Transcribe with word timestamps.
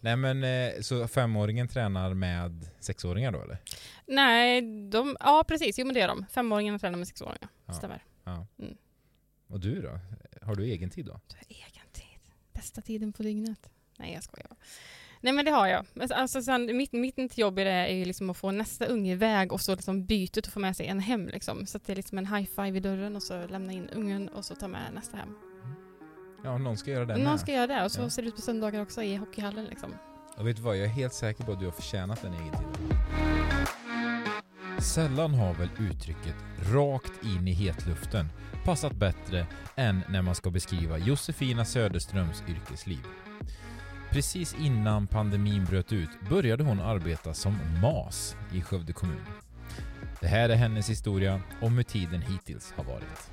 Nej 0.00 0.16
men 0.16 0.44
eh, 0.44 0.80
så 0.80 1.08
femåringen 1.08 1.68
tränar 1.68 2.14
med 2.14 2.68
sexåringar 2.80 3.32
då 3.32 3.42
eller? 3.42 3.58
Nej, 4.06 4.62
de, 4.90 5.16
ja 5.20 5.44
precis, 5.48 5.78
jo 5.78 5.86
men 5.86 5.94
det 5.94 6.00
är 6.00 6.08
de. 6.08 6.26
Femåringarna 6.30 6.78
tränar 6.78 6.98
med 6.98 7.08
sexåringar. 7.08 7.48
Ja. 7.66 7.72
Stämmer. 7.72 8.04
Mm. 8.26 8.76
Och 9.46 9.60
du 9.60 9.82
då? 9.82 9.98
Har 10.42 10.54
du 10.54 10.64
egen 10.64 10.90
tid 10.90 11.06
då? 11.06 11.20
Egen 11.48 11.86
tid. 11.92 12.20
Bästa 12.52 12.80
tiden 12.80 13.12
på 13.12 13.22
dygnet. 13.22 13.70
Nej 13.98 14.12
jag 14.14 14.22
skojar. 14.22 14.50
Nej 15.20 15.32
men 15.32 15.44
det 15.44 15.50
har 15.50 15.66
jag. 15.66 15.86
Alltså, 16.10 16.42
sen, 16.42 16.76
mitt, 16.76 16.92
mitt 16.92 17.38
jobb 17.38 17.58
i 17.58 17.64
det 17.64 17.70
är 17.70 17.94
ju 17.94 18.04
liksom 18.04 18.30
att 18.30 18.36
få 18.36 18.50
nästa 18.50 18.86
unge 18.86 19.12
iväg 19.12 19.52
och 19.52 19.60
så 19.60 19.74
liksom 19.74 20.06
bytet 20.06 20.46
och 20.46 20.52
få 20.52 20.60
med 20.60 20.76
sig 20.76 20.86
en 20.86 21.00
hem. 21.00 21.26
Liksom. 21.26 21.66
Så 21.66 21.76
att 21.76 21.84
det 21.84 21.92
är 21.92 21.96
liksom 21.96 22.18
en 22.18 22.26
high 22.26 22.50
five 22.56 22.78
i 22.78 22.80
dörren 22.80 23.16
och 23.16 23.22
så 23.22 23.46
lämna 23.46 23.72
in 23.72 23.88
ungen 23.88 24.28
och 24.28 24.44
så 24.44 24.54
ta 24.54 24.68
med 24.68 24.94
nästa 24.94 25.16
hem. 25.16 25.49
Ja, 26.44 26.58
någon 26.58 26.76
ska 26.76 26.90
göra 26.90 27.04
det 27.04 27.14
Någon 27.16 27.24
med. 27.24 27.40
ska 27.40 27.52
göra 27.52 27.66
det 27.66 27.84
och 27.84 27.92
så 27.92 28.00
Ja. 28.02 28.10
ser 28.10 28.22
det 28.22 28.28
ut 28.28 28.36
på 28.36 28.42
söndagar 28.42 28.82
också 28.82 29.02
i 29.02 29.16
hockeyhallen. 29.16 29.64
Liksom. 29.64 29.90
Och 30.36 30.46
vet 30.46 30.56
du 30.56 30.62
vad, 30.62 30.76
jag 30.76 30.84
är 30.84 30.88
helt 30.88 31.14
säker 31.14 31.44
på 31.44 31.52
att 31.52 31.58
du 31.58 31.64
har 31.64 31.72
förtjänat 31.72 32.22
den 32.22 32.32
egen 32.34 32.52
tid. 32.52 32.96
Sällan 34.78 35.34
har 35.34 35.54
väl 35.54 35.68
uttrycket 35.78 36.34
rakt 36.72 37.24
in 37.24 37.48
i 37.48 37.52
hetluften 37.52 38.28
passat 38.64 38.92
bättre 38.92 39.46
än 39.76 40.00
när 40.08 40.22
man 40.22 40.34
ska 40.34 40.50
beskriva 40.50 40.98
Josefina 40.98 41.64
Söderströms 41.64 42.42
yrkesliv. 42.48 43.00
Precis 44.10 44.54
innan 44.60 45.06
pandemin 45.06 45.64
bröt 45.64 45.92
ut 45.92 46.10
började 46.30 46.64
hon 46.64 46.80
arbeta 46.80 47.34
som 47.34 47.56
MAS 47.82 48.36
i 48.52 48.62
Skövde 48.62 48.92
kommun. 48.92 49.24
Det 50.20 50.26
här 50.26 50.48
är 50.48 50.56
hennes 50.56 50.90
historia 50.90 51.40
om 51.60 51.76
hur 51.76 51.82
tiden 51.82 52.22
hittills 52.22 52.72
har 52.76 52.84
varit. 52.84 53.30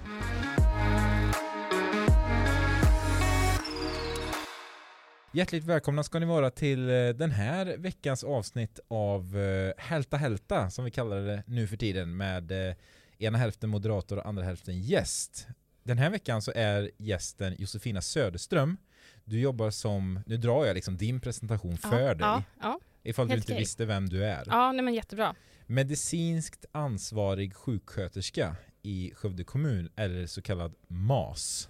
Hjärtligt 5.31 5.63
välkomna 5.63 6.04
ska 6.04 6.20
ni 6.20 6.26
vara 6.26 6.49
till 6.52 6.90
eh, 6.90 7.09
den 7.09 7.31
här 7.31 7.77
veckans 7.77 8.23
avsnitt 8.23 8.80
av 8.88 9.38
eh, 9.38 9.73
Hälta 9.77 10.18
Hälta 10.18 10.70
som 10.70 10.85
vi 10.85 10.91
kallar 10.91 11.21
det 11.21 11.43
nu 11.48 11.68
för 11.68 11.77
tiden 11.77 12.18
med 12.18 12.70
eh, 12.70 12.76
ena 13.18 13.37
hälften 13.37 13.70
moderator 13.70 14.18
och 14.18 14.26
andra 14.26 14.43
hälften 14.43 14.82
gäst. 14.82 15.48
Den 15.84 15.98
här 15.98 16.10
veckan 16.10 16.41
så 16.41 16.52
är 16.55 16.91
gästen 16.98 17.55
Josefina 17.57 18.02
Söderström. 18.02 18.77
Du 19.24 19.40
jobbar 19.40 19.70
som, 19.70 20.20
nu 20.26 20.37
drar 20.37 20.65
jag 20.65 20.74
liksom 20.74 20.98
din 20.98 21.20
presentation 21.20 21.77
för 21.77 22.02
ja, 22.02 22.13
dig 22.13 22.18
Ja, 22.20 22.43
ja, 22.62 22.80
ifall 23.04 23.27
du 23.27 23.32
helt 23.34 23.43
inte 23.43 23.54
okej. 23.54 23.62
visste 23.62 23.85
vem 23.85 24.09
du 24.09 24.26
är. 24.26 24.43
ja 24.48 24.71
nej 24.71 24.85
men 24.85 24.93
jättebra. 24.93 25.35
Medicinskt 25.65 26.65
ansvarig 26.71 27.55
sjuksköterska 27.55 28.55
i 28.82 29.12
Skövde 29.15 29.43
kommun 29.43 29.90
eller 29.96 30.27
så 30.27 30.41
kallad 30.41 30.74
MAS. 30.87 31.70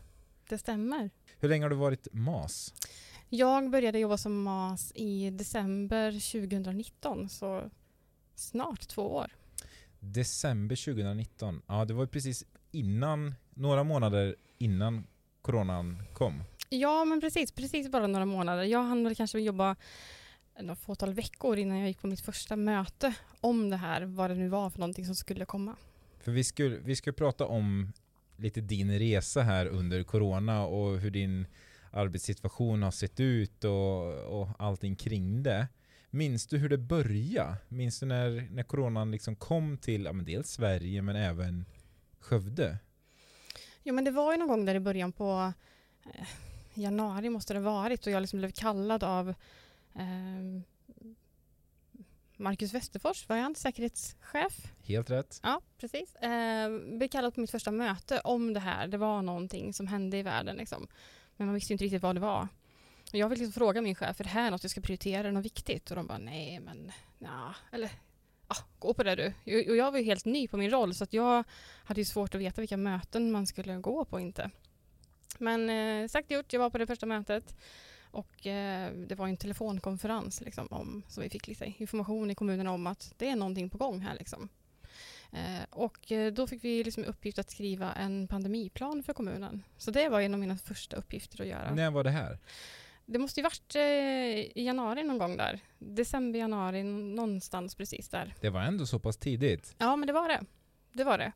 Det 0.49 0.57
stämmer. 0.57 1.09
Hur 1.39 1.49
länge 1.49 1.65
har 1.65 1.69
du 1.69 1.75
varit 1.75 2.07
MAS? 2.11 2.73
Jag 3.29 3.69
började 3.69 3.99
jobba 3.99 4.17
som 4.17 4.43
MAS 4.43 4.91
i 4.95 5.29
december 5.29 6.11
2019, 6.11 7.29
så 7.29 7.69
snart 8.35 8.87
två 8.87 9.01
år. 9.01 9.31
December 9.99 10.75
2019. 10.75 11.61
Ja, 11.67 11.85
det 11.85 11.93
var 11.93 12.05
precis 12.05 12.45
innan, 12.71 13.33
några 13.53 13.83
månader 13.83 14.35
innan 14.57 15.07
coronan 15.41 16.03
kom. 16.13 16.43
Ja, 16.69 17.05
men 17.05 17.21
precis. 17.21 17.51
Precis 17.51 17.89
bara 17.89 18.07
några 18.07 18.25
månader. 18.25 18.63
Jag 18.63 18.83
hann 18.83 19.03
väl 19.03 19.15
kanske 19.15 19.39
jobba 19.39 19.75
några 20.59 20.75
fåtal 20.75 21.13
veckor 21.13 21.57
innan 21.57 21.77
jag 21.77 21.87
gick 21.87 22.01
på 22.01 22.07
mitt 22.07 22.21
första 22.21 22.55
möte 22.55 23.13
om 23.41 23.69
det 23.69 23.77
här, 23.77 24.01
vad 24.01 24.29
det 24.29 24.35
nu 24.35 24.49
var 24.49 24.69
för 24.69 24.79
någonting 24.79 25.05
som 25.05 25.15
skulle 25.15 25.45
komma. 25.45 25.75
För 26.19 26.31
vi 26.31 26.43
skulle, 26.43 26.77
vi 26.77 26.95
ska 26.95 27.11
prata 27.11 27.45
om 27.45 27.93
lite 28.37 28.61
din 28.61 28.99
resa 28.99 29.41
här 29.41 29.65
under 29.65 30.03
corona 30.03 30.65
och 30.65 30.99
hur 30.99 31.11
din 31.11 31.45
arbetssituation 31.91 32.83
har 32.83 32.91
sett 32.91 33.19
ut 33.19 33.63
och, 33.63 34.41
och 34.41 34.49
allting 34.59 34.95
kring 34.95 35.43
det. 35.43 35.67
Minns 36.09 36.47
du 36.47 36.57
hur 36.57 36.69
det 36.69 36.77
började? 36.77 37.55
Minns 37.67 37.99
du 37.99 38.05
när, 38.05 38.47
när 38.51 38.63
coronan 38.63 39.11
liksom 39.11 39.35
kom 39.35 39.77
till 39.77 40.05
ja, 40.05 40.13
men 40.13 40.25
dels 40.25 40.51
Sverige 40.51 41.01
men 41.01 41.15
även 41.15 41.65
Skövde? 42.19 42.77
Jo, 43.83 43.93
men 43.93 44.05
det 44.05 44.11
var 44.11 44.31
ju 44.31 44.37
någon 44.37 44.47
gång 44.47 44.65
där 44.65 44.75
i 44.75 44.79
början 44.79 45.11
på 45.11 45.53
eh, 46.05 46.27
januari 46.73 47.29
måste 47.29 47.53
det 47.53 47.59
varit 47.59 48.07
och 48.07 48.13
jag 48.13 48.21
liksom 48.21 48.39
blev 48.39 48.51
kallad 48.51 49.03
av 49.03 49.29
eh, 49.95 50.63
Marcus 52.37 52.73
Westerfors, 52.73 53.29
var 53.29 53.37
han 53.37 53.55
säkerhetschef? 53.55 54.73
Helt 54.83 55.09
rätt. 55.09 55.39
Ja, 55.43 55.61
precis. 55.77 56.15
Eh, 56.15 56.79
blev 56.97 57.07
kallad 57.07 57.33
på 57.33 57.41
mitt 57.41 57.51
första 57.51 57.71
möte 57.71 58.19
om 58.19 58.53
det 58.53 58.59
här. 58.59 58.87
Det 58.87 58.97
var 58.97 59.21
någonting 59.21 59.73
som 59.73 59.87
hände 59.87 60.17
i 60.17 60.23
världen. 60.23 60.55
Liksom. 60.55 60.87
Men 61.37 61.47
man 61.47 61.53
visste 61.53 61.73
ju 61.73 61.75
inte 61.75 61.85
riktigt 61.85 62.01
vad 62.01 62.15
det 62.15 62.19
var. 62.19 62.47
Och 63.11 63.15
jag 63.17 63.29
fick 63.29 63.39
liksom 63.39 63.53
fråga 63.53 63.81
min 63.81 63.95
chef, 63.95 64.19
är 64.19 64.23
det 64.23 64.29
här 64.29 64.51
något 64.51 64.63
jag 64.63 64.71
ska 64.71 64.81
prioritera? 64.81 65.19
Är 65.19 65.23
det 65.23 65.31
något 65.31 65.45
viktigt? 65.45 65.89
Och 65.89 65.95
de 65.95 66.07
bara, 66.07 66.17
nej 66.17 66.59
men, 66.59 66.91
ja, 67.19 67.53
eller 67.71 67.91
ja, 68.47 68.55
gå 68.79 68.93
på 68.93 69.03
det 69.03 69.15
du. 69.15 69.27
Och 69.71 69.77
jag 69.77 69.91
var 69.91 69.99
ju 69.99 70.05
helt 70.05 70.25
ny 70.25 70.47
på 70.47 70.57
min 70.57 70.71
roll 70.71 70.95
så 70.95 71.03
att 71.03 71.13
jag 71.13 71.43
hade 71.83 72.01
ju 72.01 72.05
svårt 72.05 72.35
att 72.35 72.41
veta 72.41 72.61
vilka 72.61 72.77
möten 72.77 73.31
man 73.31 73.47
skulle 73.47 73.75
gå 73.75 74.05
på 74.05 74.15
och 74.15 74.21
inte. 74.21 74.51
Men 75.37 75.69
eh, 75.69 76.07
sagt 76.07 76.31
gjort, 76.31 76.53
jag 76.53 76.59
var 76.59 76.69
på 76.69 76.77
det 76.77 76.87
första 76.87 77.05
mötet 77.05 77.55
och 78.11 78.47
eh, 78.47 78.91
det 78.93 79.15
var 79.15 79.27
en 79.27 79.37
telefonkonferens 79.37 80.41
liksom, 80.41 80.67
om, 80.71 81.03
så 81.07 81.21
vi 81.21 81.29
fick 81.29 81.47
lite 81.47 81.73
information 81.77 82.31
i 82.31 82.35
kommunen 82.35 82.67
om 82.67 82.87
att 82.87 83.13
det 83.17 83.29
är 83.29 83.35
någonting 83.35 83.69
på 83.69 83.77
gång 83.77 83.99
här. 83.99 84.15
Liksom. 84.15 84.49
Eh, 85.31 85.65
och 85.69 86.11
eh, 86.11 86.33
då 86.33 86.47
fick 86.47 86.63
vi 86.63 86.83
liksom 86.83 87.03
uppgift 87.03 87.39
att 87.39 87.49
skriva 87.49 87.93
en 87.93 88.27
pandemiplan 88.27 89.03
för 89.03 89.13
kommunen. 89.13 89.63
Så 89.77 89.91
det 89.91 90.09
var 90.09 90.21
en 90.21 90.33
av 90.33 90.39
mina 90.39 90.57
första 90.57 90.97
uppgifter 90.97 91.41
att 91.41 91.47
göra. 91.47 91.73
När 91.73 91.91
var 91.91 92.03
det 92.03 92.09
här? 92.09 92.39
Det 93.05 93.19
måste 93.19 93.39
ju 93.39 93.43
varit 93.43 93.75
eh, 93.75 93.81
i 93.81 94.63
januari 94.65 95.03
någon 95.03 95.17
gång 95.17 95.37
där. 95.37 95.59
December, 95.77 96.39
januari, 96.39 96.83
någonstans 96.83 97.75
precis 97.75 98.09
där. 98.09 98.35
Det 98.41 98.49
var 98.49 98.61
ändå 98.61 98.85
så 98.85 98.99
pass 98.99 99.17
tidigt. 99.17 99.75
Ja, 99.77 99.95
men 99.95 100.07
det 100.07 100.13
var 100.13 100.27
det. 100.27 100.41
Det 100.93 101.03
var 101.03 101.17
det. 101.17 101.31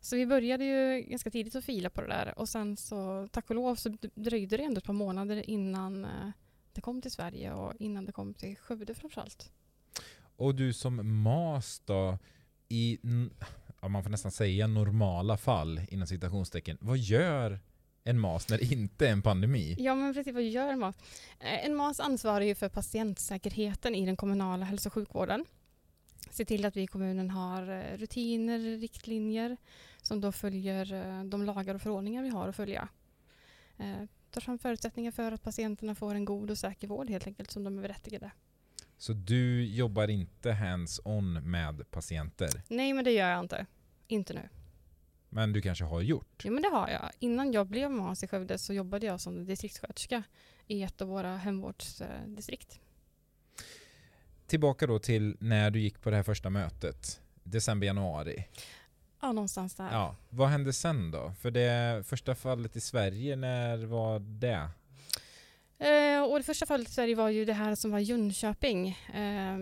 Så 0.00 0.16
vi 0.16 0.26
började 0.26 0.64
ju 0.64 1.00
ganska 1.00 1.30
tidigt 1.30 1.56
att 1.56 1.64
fila 1.64 1.90
på 1.90 2.00
det 2.00 2.06
där 2.06 2.38
och 2.38 2.48
sen 2.48 2.76
så 2.76 3.28
tack 3.32 3.50
och 3.50 3.56
lov 3.56 3.74
så 3.74 3.96
dröjde 4.14 4.56
det 4.56 4.62
ändå 4.62 4.78
ett 4.78 4.84
par 4.84 4.92
månader 4.92 5.50
innan 5.50 6.06
det 6.72 6.80
kom 6.80 7.02
till 7.02 7.10
Sverige 7.10 7.52
och 7.52 7.72
innan 7.78 8.04
det 8.04 8.12
kom 8.12 8.34
till 8.34 8.56
Skövde 8.56 8.94
framförallt. 8.94 9.52
Och 10.36 10.54
du 10.54 10.72
som 10.72 11.22
MAS 11.22 11.82
då, 11.84 12.18
i, 12.68 12.98
ja, 13.80 13.88
man 13.88 14.02
får 14.02 14.10
nästan 14.10 14.32
säga 14.32 14.66
normala 14.66 15.36
fall 15.36 15.80
inom 15.88 16.06
citationstecken, 16.06 16.78
vad 16.80 16.98
gör 16.98 17.60
en 18.04 18.20
MAS 18.20 18.48
när 18.48 18.58
det 18.58 18.64
inte 18.64 19.08
är 19.08 19.12
en 19.12 19.22
pandemi? 19.22 19.76
Ja, 19.78 19.94
men 19.94 20.14
precis 20.14 20.34
vad 20.34 20.42
gör 20.42 20.76
MAS? 20.76 20.96
Eh, 21.40 21.66
en 21.66 21.74
MAS 21.74 22.00
ansvarar 22.00 22.40
ju 22.40 22.54
för 22.54 22.68
patientsäkerheten 22.68 23.94
i 23.94 24.06
den 24.06 24.16
kommunala 24.16 24.64
hälso 24.64 24.88
och 24.88 24.92
sjukvården. 24.92 25.44
Se 26.30 26.44
till 26.44 26.64
att 26.64 26.76
vi 26.76 26.82
i 26.82 26.86
kommunen 26.86 27.30
har 27.30 27.70
eh, 27.70 27.96
rutiner, 27.96 28.78
riktlinjer 28.78 29.56
som 30.02 30.20
då 30.20 30.32
följer 30.32 30.92
eh, 30.92 31.24
de 31.24 31.44
lagar 31.44 31.74
och 31.74 31.82
förordningar 31.82 32.22
vi 32.22 32.28
har 32.28 32.48
att 32.48 32.56
följa. 32.56 32.88
Tar 34.30 34.40
fram 34.40 34.58
förutsättningar 34.58 35.10
för 35.10 35.32
att 35.32 35.42
patienterna 35.42 35.94
får 35.94 36.14
en 36.14 36.24
god 36.24 36.50
och 36.50 36.58
säker 36.58 36.88
vård 36.88 37.10
helt 37.10 37.26
enkelt 37.26 37.50
som 37.50 37.64
de 37.64 37.78
är 37.78 37.82
berättigade. 37.82 38.30
Så 38.98 39.12
du 39.12 39.64
jobbar 39.64 40.08
inte 40.08 40.52
hands-on 40.52 41.32
med 41.50 41.90
patienter, 41.90 42.62
Nej, 42.68 42.92
men 42.92 43.04
det 43.04 43.10
gör 43.10 43.30
jag 43.30 43.40
inte. 43.40 43.66
Inte 44.06 44.34
nu. 44.34 44.48
men 45.28 45.52
du 45.52 45.60
kanske 45.62 45.84
har 45.84 46.00
gjort? 46.00 46.42
Jo, 46.44 46.52
men 46.52 46.62
det 46.62 46.68
har 46.68 46.88
jag. 46.88 47.10
Innan 47.18 47.52
jag 47.52 47.66
blev 47.66 47.90
MAS 47.90 48.22
i 48.24 48.28
Skövde 48.28 48.58
så 48.58 48.72
jobbade 48.74 49.06
jag 49.06 49.20
som 49.20 49.44
distriktssköterska 49.44 50.22
i 50.66 50.82
ett 50.82 51.00
av 51.02 51.08
våra 51.08 51.36
hemvårdsdistrikt. 51.36 52.80
Tillbaka 54.46 54.86
då 54.86 54.98
till 54.98 55.36
när 55.40 55.70
du 55.70 55.80
gick 55.80 56.00
på 56.02 56.10
det 56.10 56.16
här 56.16 56.22
första 56.22 56.50
mötet, 56.50 57.20
december, 57.42 57.86
januari. 57.86 58.44
Ja, 59.20 59.32
någonstans 59.32 59.74
där. 59.74 59.88
Ja, 59.92 60.16
vad 60.28 60.48
hände 60.48 60.72
sen 60.72 61.10
då? 61.10 61.32
För 61.40 61.50
det 61.50 62.06
första 62.06 62.34
fallet 62.34 62.76
i 62.76 62.80
Sverige, 62.80 63.36
när 63.36 63.84
var 63.86 64.18
det? 64.18 64.70
Eh, 65.78 66.22
och 66.22 66.38
det 66.38 66.42
första 66.42 66.66
fallet 66.66 66.88
i 66.88 66.92
Sverige 66.92 67.14
var 67.14 67.28
ju 67.28 67.44
det 67.44 67.52
här 67.52 67.74
som 67.74 67.90
var 67.90 67.98
Jönköping. 67.98 68.88
Eh, 69.14 69.58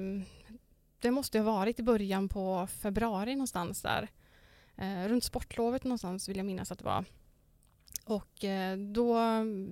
det 0.98 1.10
måste 1.10 1.38
ha 1.38 1.44
varit 1.44 1.80
i 1.80 1.82
början 1.82 2.28
på 2.28 2.66
februari 2.66 3.34
någonstans 3.34 3.82
där. 3.82 4.08
Eh, 4.76 5.08
runt 5.08 5.24
sportlovet 5.24 5.84
någonstans 5.84 6.28
vill 6.28 6.36
jag 6.36 6.46
minnas 6.46 6.72
att 6.72 6.78
det 6.78 6.84
var. 6.84 7.04
Och 8.04 8.44
eh, 8.44 8.78
då 8.78 9.20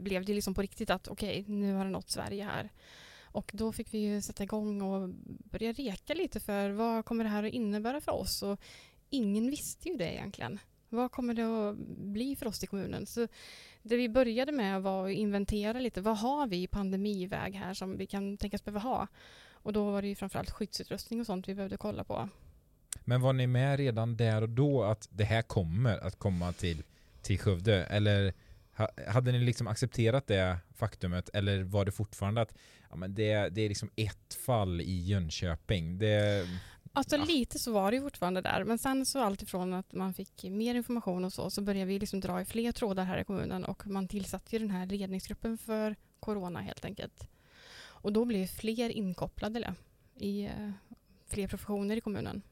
blev 0.02 0.24
det 0.24 0.34
liksom 0.34 0.54
på 0.54 0.62
riktigt 0.62 0.90
att 0.90 1.08
okej, 1.08 1.44
nu 1.48 1.74
har 1.74 1.84
det 1.84 1.90
nått 1.90 2.10
Sverige 2.10 2.44
här. 2.44 2.70
Och 3.22 3.50
då 3.54 3.72
fick 3.72 3.94
vi 3.94 3.98
ju 3.98 4.20
sätta 4.20 4.42
igång 4.42 4.82
och 4.82 5.08
börja 5.24 5.72
reka 5.72 6.14
lite 6.14 6.40
för 6.40 6.70
vad 6.70 7.04
kommer 7.04 7.24
det 7.24 7.30
här 7.30 7.44
att 7.44 7.52
innebära 7.52 8.00
för 8.00 8.12
oss? 8.12 8.42
Och 8.42 8.60
ingen 9.10 9.50
visste 9.50 9.88
ju 9.88 9.96
det 9.96 10.14
egentligen. 10.14 10.58
Vad 10.88 11.10
kommer 11.10 11.34
det 11.34 11.42
att 11.42 11.76
bli 11.98 12.36
för 12.36 12.46
oss 12.46 12.64
i 12.64 12.66
kommunen? 12.66 13.06
Så 13.06 13.28
det 13.84 13.96
vi 13.96 14.08
började 14.08 14.52
med 14.52 14.82
var 14.82 15.06
att 15.06 15.12
inventera 15.12 15.80
lite. 15.80 16.00
Vad 16.00 16.18
har 16.18 16.46
vi 16.46 16.62
i 16.62 16.66
pandemiväg 16.66 17.54
här 17.54 17.74
som 17.74 17.96
vi 17.96 18.06
kan 18.06 18.36
tänkas 18.36 18.64
behöva 18.64 18.80
ha? 18.80 19.06
Och 19.52 19.72
då 19.72 19.90
var 19.90 20.02
det 20.02 20.08
ju 20.08 20.14
framförallt 20.14 20.50
skyddsutrustning 20.50 21.20
och 21.20 21.26
sånt 21.26 21.48
vi 21.48 21.54
behövde 21.54 21.76
kolla 21.76 22.04
på. 22.04 22.28
Men 23.04 23.20
var 23.20 23.32
ni 23.32 23.46
med 23.46 23.76
redan 23.78 24.16
där 24.16 24.42
och 24.42 24.48
då 24.48 24.82
att 24.82 25.08
det 25.10 25.24
här 25.24 25.42
kommer 25.42 25.98
att 25.98 26.18
komma 26.18 26.52
till, 26.52 26.82
till 27.22 27.38
Skövde? 27.38 27.84
Eller 27.84 28.34
hade 29.08 29.32
ni 29.32 29.38
liksom 29.38 29.66
accepterat 29.66 30.26
det 30.26 30.58
faktumet 30.74 31.28
eller 31.34 31.62
var 31.62 31.84
det 31.84 31.92
fortfarande 31.92 32.40
att 32.40 32.54
ja, 32.90 32.96
men 32.96 33.14
det, 33.14 33.48
det 33.48 33.62
är 33.62 33.68
liksom 33.68 33.90
ett 33.96 34.34
fall 34.46 34.80
i 34.80 35.04
Jönköping? 35.04 35.98
Det, 35.98 36.46
Alltså 36.96 37.16
Ja. 37.16 37.24
lite 37.24 37.58
så 37.58 37.72
var 37.72 37.90
det 37.90 38.00
fortfarande 38.00 38.40
där, 38.40 38.64
men 38.64 38.78
sen 38.78 39.06
så 39.06 39.18
alltifrån 39.18 39.74
att 39.74 39.92
man 39.92 40.14
fick 40.14 40.44
mer 40.44 40.74
information 40.74 41.24
och 41.24 41.32
så, 41.32 41.50
så 41.50 41.62
började 41.62 41.86
vi 41.86 41.98
liksom 41.98 42.20
dra 42.20 42.40
i 42.40 42.44
fler 42.44 42.72
trådar 42.72 43.04
här 43.04 43.18
i 43.18 43.24
kommunen 43.24 43.64
och 43.64 43.86
man 43.86 44.08
tillsatte 44.08 44.56
ju 44.56 44.58
den 44.58 44.70
här 44.70 44.86
ledningsgruppen 44.86 45.58
för 45.58 45.96
corona 46.20 46.60
helt 46.60 46.84
enkelt. 46.84 47.28
Och 47.76 48.12
då 48.12 48.24
blev 48.24 48.46
fler 48.46 48.90
inkopplade 48.90 49.74
i 50.14 50.44
eh, 50.44 50.70
fler 51.26 51.48
professioner 51.48 51.96
i 51.96 52.00
kommunen. 52.00 52.42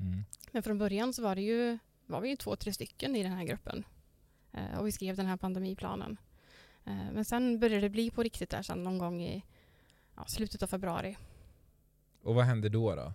mm. 0.00 0.24
Men 0.52 0.62
från 0.62 0.78
början 0.78 1.12
så 1.12 1.22
var 1.22 1.34
det 1.34 1.42
ju, 1.42 1.78
var 2.06 2.20
vi 2.20 2.28
ju 2.28 2.36
två, 2.36 2.56
tre 2.56 2.72
stycken 2.72 3.16
i 3.16 3.22
den 3.22 3.32
här 3.32 3.44
gruppen. 3.44 3.84
Eh, 4.52 4.78
och 4.78 4.86
vi 4.86 4.92
skrev 4.92 5.16
den 5.16 5.26
här 5.26 5.36
pandemiplanen. 5.36 6.16
Eh, 6.84 7.12
men 7.12 7.24
sen 7.24 7.58
började 7.60 7.80
det 7.80 7.90
bli 7.90 8.10
på 8.10 8.22
riktigt 8.22 8.50
där 8.50 8.62
sen 8.62 8.82
någon 8.82 8.98
gång 8.98 9.22
i 9.22 9.44
ja, 10.16 10.24
slutet 10.26 10.62
av 10.62 10.66
februari. 10.66 11.16
Och 12.22 12.34
vad 12.34 12.44
hände 12.44 12.68
då? 12.68 12.94
då? 12.94 13.12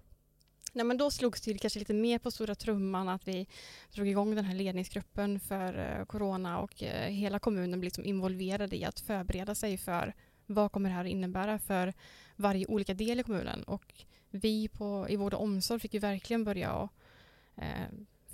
Nej, 0.74 0.86
men 0.86 0.98
då 0.98 1.12
slogs 1.12 1.42
det 1.42 1.54
kanske 1.54 1.80
lite 1.80 1.94
mer 1.94 2.20
på 2.20 2.32
stora 2.32 2.56
trumman 2.56 3.10
att 3.10 3.28
vi 3.28 3.48
drog 3.92 4.08
igång 4.08 4.36
den 4.36 4.46
här 4.46 4.56
ledningsgruppen 4.56 5.40
för 5.40 5.98
eh, 6.00 6.06
corona 6.06 6.60
och 6.60 6.84
eh, 6.84 7.10
hela 7.10 7.40
kommunen 7.40 7.80
blev 7.80 7.84
liksom 7.84 8.06
involverad 8.06 8.74
i 8.74 8.86
att 8.86 9.00
förbereda 9.00 9.56
sig 9.56 9.78
för 9.78 10.14
vad 10.46 10.72
kommer 10.72 10.90
det 10.90 10.96
här 10.96 11.06
innebära 11.06 11.60
för 11.60 11.94
varje 12.36 12.66
olika 12.66 12.94
del 12.94 13.20
i 13.20 13.24
kommunen. 13.24 13.64
Och 13.64 13.94
vi 14.30 14.68
på, 14.68 15.06
i 15.10 15.16
vård 15.16 15.34
och 15.34 15.44
omsorg 15.44 15.80
fick 15.80 15.94
ju 15.94 16.00
verkligen 16.00 16.44
börja 16.44 16.70
att, 16.70 16.90
eh, 17.56 17.88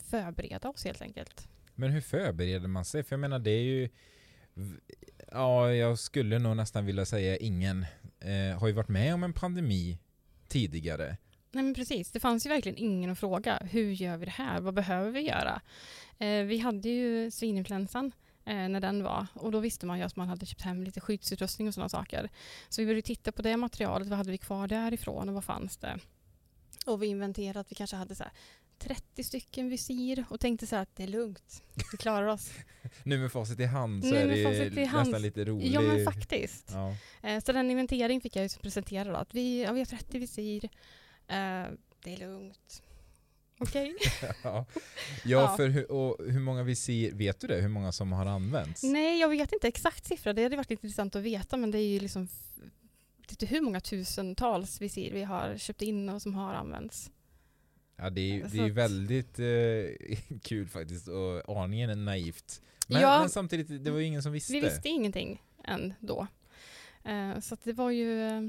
förbereda 0.10 0.70
oss 0.70 0.86
helt 0.86 1.02
enkelt. 1.02 1.48
Men 1.76 1.92
hur 1.92 2.02
förbereder 2.02 2.68
man 2.68 2.86
sig? 2.86 3.04
För 3.04 3.14
jag 3.14 3.20
menar 3.20 3.40
det 3.40 3.52
är 3.52 3.64
ju 3.64 3.90
Ja, 5.32 5.74
jag 5.74 6.00
skulle 6.00 6.40
nog 6.40 6.56
nästan 6.58 6.86
vilja 6.86 7.06
säga 7.06 7.38
ingen 7.38 7.86
eh, 8.20 8.60
har 8.60 8.68
ju 8.68 8.74
varit 8.74 8.88
med 8.88 9.14
om 9.14 9.24
en 9.24 9.34
pandemi 9.34 10.00
tidigare. 10.50 11.18
Nej 11.52 11.64
men 11.64 11.74
precis, 11.74 12.12
det 12.12 12.20
fanns 12.20 12.46
ju 12.46 12.50
verkligen 12.50 12.78
ingen 12.78 13.10
att 13.10 13.20
fråga. 13.20 13.58
Hur 13.72 13.92
gör 13.92 14.18
vi 14.18 14.26
det 14.26 14.32
här? 14.32 14.62
Vad 14.62 14.74
behöver 14.74 15.12
vi 15.12 15.20
göra? 15.20 15.62
Eh, 16.18 16.44
vi 16.44 16.58
hade 16.58 16.90
ju 16.90 17.32
svininfluensan 17.32 18.12
eh, 18.46 18.70
när 18.70 18.80
den 18.80 19.04
var 19.04 19.28
och 19.34 19.52
då 19.52 19.60
visste 19.60 19.86
man 19.86 19.98
ju 19.98 20.04
att 20.04 20.16
man 20.16 20.28
hade 20.28 20.46
köpt 20.46 20.62
hem 20.62 20.84
lite 20.84 21.02
skyddsutrustning 21.02 21.68
och 21.68 21.74
sådana 21.74 21.90
saker. 21.90 22.30
Så 22.70 22.82
vi 22.82 22.86
började 22.86 23.02
titta 23.02 23.32
på 23.32 23.42
det 23.42 23.58
materialet, 23.58 24.08
vad 24.08 24.18
hade 24.18 24.32
vi 24.32 24.38
kvar 24.38 24.68
därifrån 24.68 25.30
och 25.30 25.36
vad 25.36 25.44
fanns 25.44 25.78
det? 25.78 26.00
Och 26.86 27.04
vi 27.04 27.08
inventerade 27.08 27.60
att 27.60 27.72
vi 27.72 27.76
kanske 27.76 27.96
hade 27.96 28.16
så 28.16 28.24
här 28.24 28.34
30 28.80 29.24
stycken 29.24 29.70
visir 29.70 30.26
och 30.30 30.40
tänkte 30.40 30.68
så 30.68 30.76
här 30.76 30.84
att 30.84 30.96
det 30.96 31.04
är 31.04 31.08
lugnt, 31.08 31.64
vi 31.92 31.98
klarar 31.98 32.28
oss. 32.28 32.52
Nu 33.04 33.18
med 33.18 33.32
facit 33.32 33.60
i 33.60 33.66
hand 33.66 34.04
så 34.04 34.10
Nu 34.12 34.18
är 34.18 34.28
det 34.70 34.82
ju 34.82 34.86
hand. 34.88 35.08
nästan 35.08 35.22
lite 35.22 35.46
roligt. 35.46 35.72
ja 35.74 35.82
men 35.82 36.06
faktiskt. 36.06 36.72
Ja. 36.74 36.96
Eh, 37.30 37.44
Så 37.44 37.52
den 37.52 37.72
inventering 37.72 38.22
fick 38.22 38.36
jag 38.36 38.44
ju 38.44 38.50
presentera 38.50 39.12
då, 39.12 39.16
att 39.16 39.34
vi, 39.36 39.64
ja, 39.64 39.72
vi 39.72 39.80
har 39.80 39.86
30 39.86 40.20
visir, 40.20 40.66
eh, 41.28 41.66
det 42.04 42.14
är 42.14 42.18
lugnt. 42.18 42.82
Okej. 43.60 43.96
ja. 44.22 44.34
ja, 44.44 44.66
Ja. 45.26 45.56
för 45.58 45.68
hur, 45.70 45.92
och 45.92 46.18
hur 46.26 46.40
många 46.40 46.64
visir, 46.64 47.12
vet 47.14 47.40
du 47.40 47.48
det? 47.48 47.56
Hur 47.62 47.68
många 47.70 47.92
som 47.92 48.12
har 48.12 48.26
använts? 48.26 48.84
Nej, 48.84 49.20
jag 49.20 49.30
vet 49.30 49.54
inte 49.54 49.68
exakt 49.68 50.06
siffra. 50.06 50.34
Det 50.34 50.44
hade 50.44 50.56
varit 50.58 50.72
intressant 50.72 51.16
att 51.16 51.24
veta, 51.24 51.58
men 51.58 51.72
det 51.72 51.80
är 51.80 51.88
ju 51.88 52.00
liksom 52.00 52.28
inte 53.30 53.46
hur 53.46 53.62
många 53.62 53.80
tusentals 53.80 54.82
visir 54.82 55.14
vi 55.14 55.24
har 55.24 55.58
köpt 55.58 55.82
in 55.82 56.10
och 56.10 56.22
som 56.22 56.34
har 56.36 56.54
använts. 56.54 57.12
Ja, 58.02 58.10
det 58.10 58.22
är 58.22 58.48
det 58.52 58.60
är 58.60 58.70
väldigt 58.70 59.40
eh, 59.40 60.38
kul 60.42 60.68
faktiskt 60.68 61.08
och 61.08 61.62
aningen 61.64 61.90
är 61.90 61.96
naivt. 61.96 62.62
Men, 62.88 63.02
Ja. 63.02 63.20
men 63.20 63.30
samtidigt, 63.30 63.84
det 63.86 63.92
var 63.92 64.00
ju 64.00 64.06
ingen 64.06 64.24
som 64.24 64.32
visste. 64.32 64.54
Vi 64.54 64.60
visste 64.60 64.90
ingenting 64.90 65.44
än 65.64 65.94
då. 66.00 66.28
Eh, 67.04 67.40
så 67.40 67.58
det 67.64 67.74
var 67.74 67.90
ju... 67.92 68.22
eh, 68.28 68.42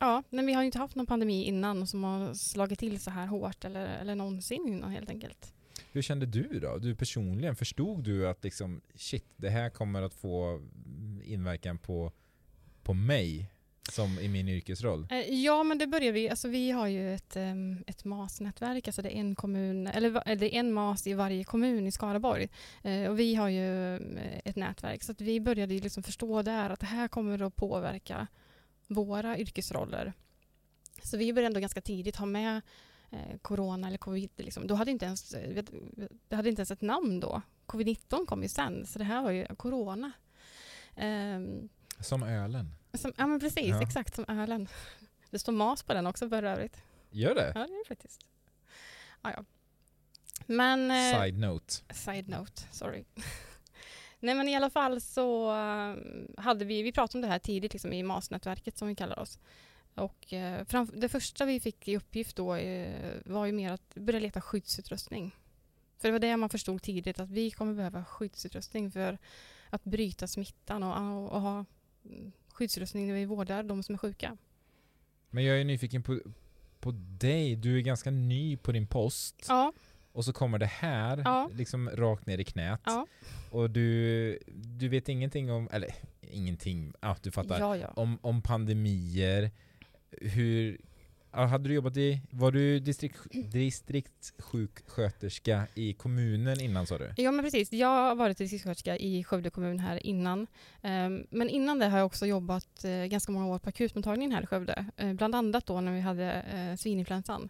ja, 0.00 0.22
men 0.30 0.46
vi 0.46 0.52
har 0.52 0.62
ju 0.62 0.66
inte 0.66 0.78
haft 0.78 0.94
någon 0.96 1.06
pandemi 1.06 1.44
innan 1.44 1.86
som 1.86 2.04
har 2.04 2.34
slagit 2.34 2.78
till 2.78 3.00
så 3.00 3.10
här 3.10 3.26
hårt 3.26 3.64
eller, 3.64 3.86
eller 3.86 4.14
någonsin 4.14 4.68
innan 4.68 4.90
helt 4.90 5.10
enkelt. 5.10 5.52
Hur 5.92 6.02
kände 6.02 6.26
du 6.26 6.60
då? 6.60 6.78
Du 6.78 6.94
personligen, 6.94 7.56
förstod 7.56 8.04
du 8.04 8.28
att 8.28 8.44
liksom 8.44 8.80
shit, 8.94 9.24
det 9.36 9.50
här 9.50 9.70
kommer 9.70 10.02
att 10.02 10.14
få 10.14 10.62
inverkan 11.24 11.78
på, 11.78 12.12
på 12.82 12.94
mig 12.94 13.50
som 13.92 14.18
i 14.18 14.28
min 14.28 14.48
yrkesroll? 14.48 15.06
Eh, 15.10 15.18
Ja, 15.34 15.62
men 15.62 15.78
det 15.78 15.86
börjar 15.86 16.12
vi. 16.12 16.28
Alltså, 16.28 16.48
vi 16.48 16.70
har 16.70 16.86
ju 16.86 17.14
ett, 17.14 17.36
um, 17.36 17.84
ett 17.86 18.04
MAS-nätverk. 18.04 18.88
Alltså, 18.88 19.02
det 19.02 19.16
är 19.16 19.20
en 19.20 19.34
kommun, 19.34 19.86
eller 19.86 20.36
det 20.36 20.56
är 20.56 20.60
en 20.60 20.72
MAS 20.72 21.06
i 21.06 21.14
varje 21.14 21.44
kommun 21.44 21.86
i 21.86 21.92
Skaraborg. 21.92 22.48
Eh, 22.82 23.10
och 23.10 23.18
vi 23.18 23.34
har 23.34 23.48
ju 23.48 23.96
eh, 23.96 24.40
ett 24.44 24.56
nätverk. 24.56 25.02
Så 25.02 25.14
vi 25.18 25.40
började 25.40 25.74
liksom 25.74 26.02
förstå 26.02 26.42
där 26.42 26.70
att 26.70 26.80
det 26.80 26.86
här 26.86 27.08
kommer 27.08 27.42
att 27.42 27.56
påverka 27.56 28.26
våra 28.88 29.38
yrkesroller. 29.38 30.12
Så 31.02 31.16
vi 31.16 31.32
började 31.32 31.46
ändå 31.46 31.60
ganska 31.60 31.80
tidigt 31.80 32.16
ha 32.16 32.26
med 32.26 32.60
corona 33.42 33.86
eller 33.88 33.98
covid. 33.98 34.30
Liksom. 34.36 34.66
Då 34.66 34.74
hade 34.74 34.90
inte 34.90 35.04
ens, 35.06 35.34
det 36.28 36.36
hade 36.36 36.48
inte 36.48 36.60
ens 36.60 36.70
ett 36.70 36.80
namn 36.82 37.20
då. 37.20 37.42
Covid-19 37.66 38.26
kom 38.26 38.42
ju 38.42 38.48
sen, 38.48 38.86
så 38.86 38.98
det 38.98 39.04
här 39.04 39.22
var 39.22 39.30
ju 39.30 39.46
corona. 39.56 40.12
Ehm, 40.96 41.68
Som 42.00 42.22
ölen. 42.22 42.70
Som, 42.98 43.12
ja 43.16 43.26
men 43.26 43.40
precis, 43.40 43.68
Ja. 43.68 43.82
exakt 43.82 44.14
som 44.14 44.24
ölen. 44.28 44.68
Det 45.30 45.38
står 45.38 45.52
mas 45.52 45.82
på 45.82 45.94
den 45.94 46.06
också 46.06 46.28
för 46.28 46.42
övrigt. 46.42 46.82
Gör 47.10 47.34
det? 47.34 47.52
Ja 47.54 47.60
det 47.66 47.72
är 47.74 47.78
det 47.84 47.88
faktiskt. 47.88 48.26
Ja, 49.22 49.32
ja. 49.36 49.44
Men, 50.46 50.90
eh, 50.90 51.20
Side 51.22 51.38
note. 51.38 51.74
side 51.94 52.28
note, 52.28 52.62
sorry. 52.72 53.04
Nej 54.20 54.34
men 54.34 54.48
i 54.48 54.56
alla 54.56 54.70
fall 54.70 55.00
så 55.00 55.50
eh, 55.50 55.94
hade 56.36 56.64
vi, 56.64 56.82
vi 56.82 56.92
pratade 56.92 57.18
om 57.18 57.22
det 57.22 57.28
här 57.28 57.38
tidigt 57.38 57.72
liksom, 57.72 57.92
i 57.92 58.02
MAS-nätverket 58.02 58.78
som 58.78 58.88
vi 58.88 58.94
kallar 58.94 59.18
oss. 59.18 59.38
Och 59.94 60.32
eh, 60.32 60.66
det 60.92 61.08
första 61.08 61.44
vi 61.44 61.60
fick 61.60 61.88
i 61.88 61.96
uppgift 61.96 62.36
då 62.36 62.54
eh, 62.54 63.12
var 63.24 63.46
ju 63.46 63.52
mer 63.52 63.72
att 63.72 63.94
börja 63.94 64.20
leta 64.20 64.40
skyddsutrustning. 64.40 65.36
För 65.98 66.08
det 66.08 66.12
var 66.12 66.18
det 66.18 66.36
man 66.36 66.48
förstod 66.48 66.82
tidigt, 66.82 67.20
att 67.20 67.30
vi 67.30 67.50
kommer 67.50 67.74
behöva 67.74 68.04
skyddsutrustning 68.04 68.90
för 68.90 69.18
att 69.70 69.84
bryta 69.84 70.26
smittan 70.26 70.82
och, 70.82 71.22
och, 71.24 71.32
och 71.32 71.40
ha 71.40 71.64
mm, 72.04 72.32
skyddsutrustning 72.56 73.06
när 73.06 73.14
vi 73.14 73.24
vårdar 73.24 73.62
de 73.62 73.82
som 73.82 73.94
är 73.94 73.98
sjuka. 73.98 74.36
Men 75.30 75.44
jag 75.44 75.60
är 75.60 75.64
nyfiken 75.64 76.02
på, 76.02 76.20
på 76.80 76.92
dig. 77.18 77.56
Du 77.56 77.76
är 77.76 77.80
ganska 77.80 78.10
ny 78.10 78.56
på 78.56 78.72
din 78.72 78.86
post. 78.86 79.44
Ja, 79.48 79.72
Och 80.12 80.24
så 80.24 80.32
kommer 80.32 80.58
det 80.58 80.66
här 80.66 81.22
Ja. 81.24 81.50
liksom 81.54 81.90
rakt 81.90 82.26
ner 82.26 82.38
i 82.38 82.44
knät. 82.44 82.80
ja, 82.84 83.06
Och 83.50 83.70
du, 83.70 84.38
du 84.78 84.88
vet 84.88 85.08
ingenting 85.08 85.50
om, 85.52 85.68
eller 85.72 85.90
ingenting, 86.20 86.92
ja 87.00 87.16
du 87.22 87.30
fattar. 87.30 87.76
ja. 87.76 87.88
Om, 87.96 88.18
om 88.22 88.42
pandemier, 88.42 89.50
hur, 90.10 90.78
hade 91.44 91.68
du 91.68 91.74
jobbat 91.74 91.96
i, 91.96 92.20
var 92.30 92.52
du 92.52 92.80
distrikt, 92.80 93.18
distriktssjuksköterska 93.52 95.66
i 95.74 95.92
kommunen 95.92 96.60
innan 96.60 96.86
sa 96.86 96.98
du? 96.98 97.12
Ja 97.16 97.32
men 97.32 97.44
precis, 97.44 97.72
jag 97.72 97.88
har 97.88 98.14
varit 98.14 98.38
distriktssköterska 98.38 98.96
i 98.96 99.24
Skövde 99.24 99.50
kommun 99.50 99.78
här 99.78 100.06
innan. 100.06 100.46
Ehm, 100.82 101.26
Men 101.30 101.48
innan 101.48 101.78
det 101.78 101.86
har 101.86 101.98
jag 101.98 102.06
också 102.06 102.26
jobbat 102.26 102.84
eh, 102.84 103.04
ganska 103.04 103.32
många 103.32 103.46
år 103.46 103.58
på 103.58 103.68
akutmottagningen 103.68 104.32
här 104.32 104.42
i 104.42 104.46
Skövde. 104.46 104.86
Eh, 104.96 105.12
Bland 105.12 105.34
annat 105.34 105.66
då 105.66 105.80
när 105.80 105.92
vi 105.92 106.00
hade 106.00 106.32
eh, 106.32 106.76
svininfluensan. 106.76 107.48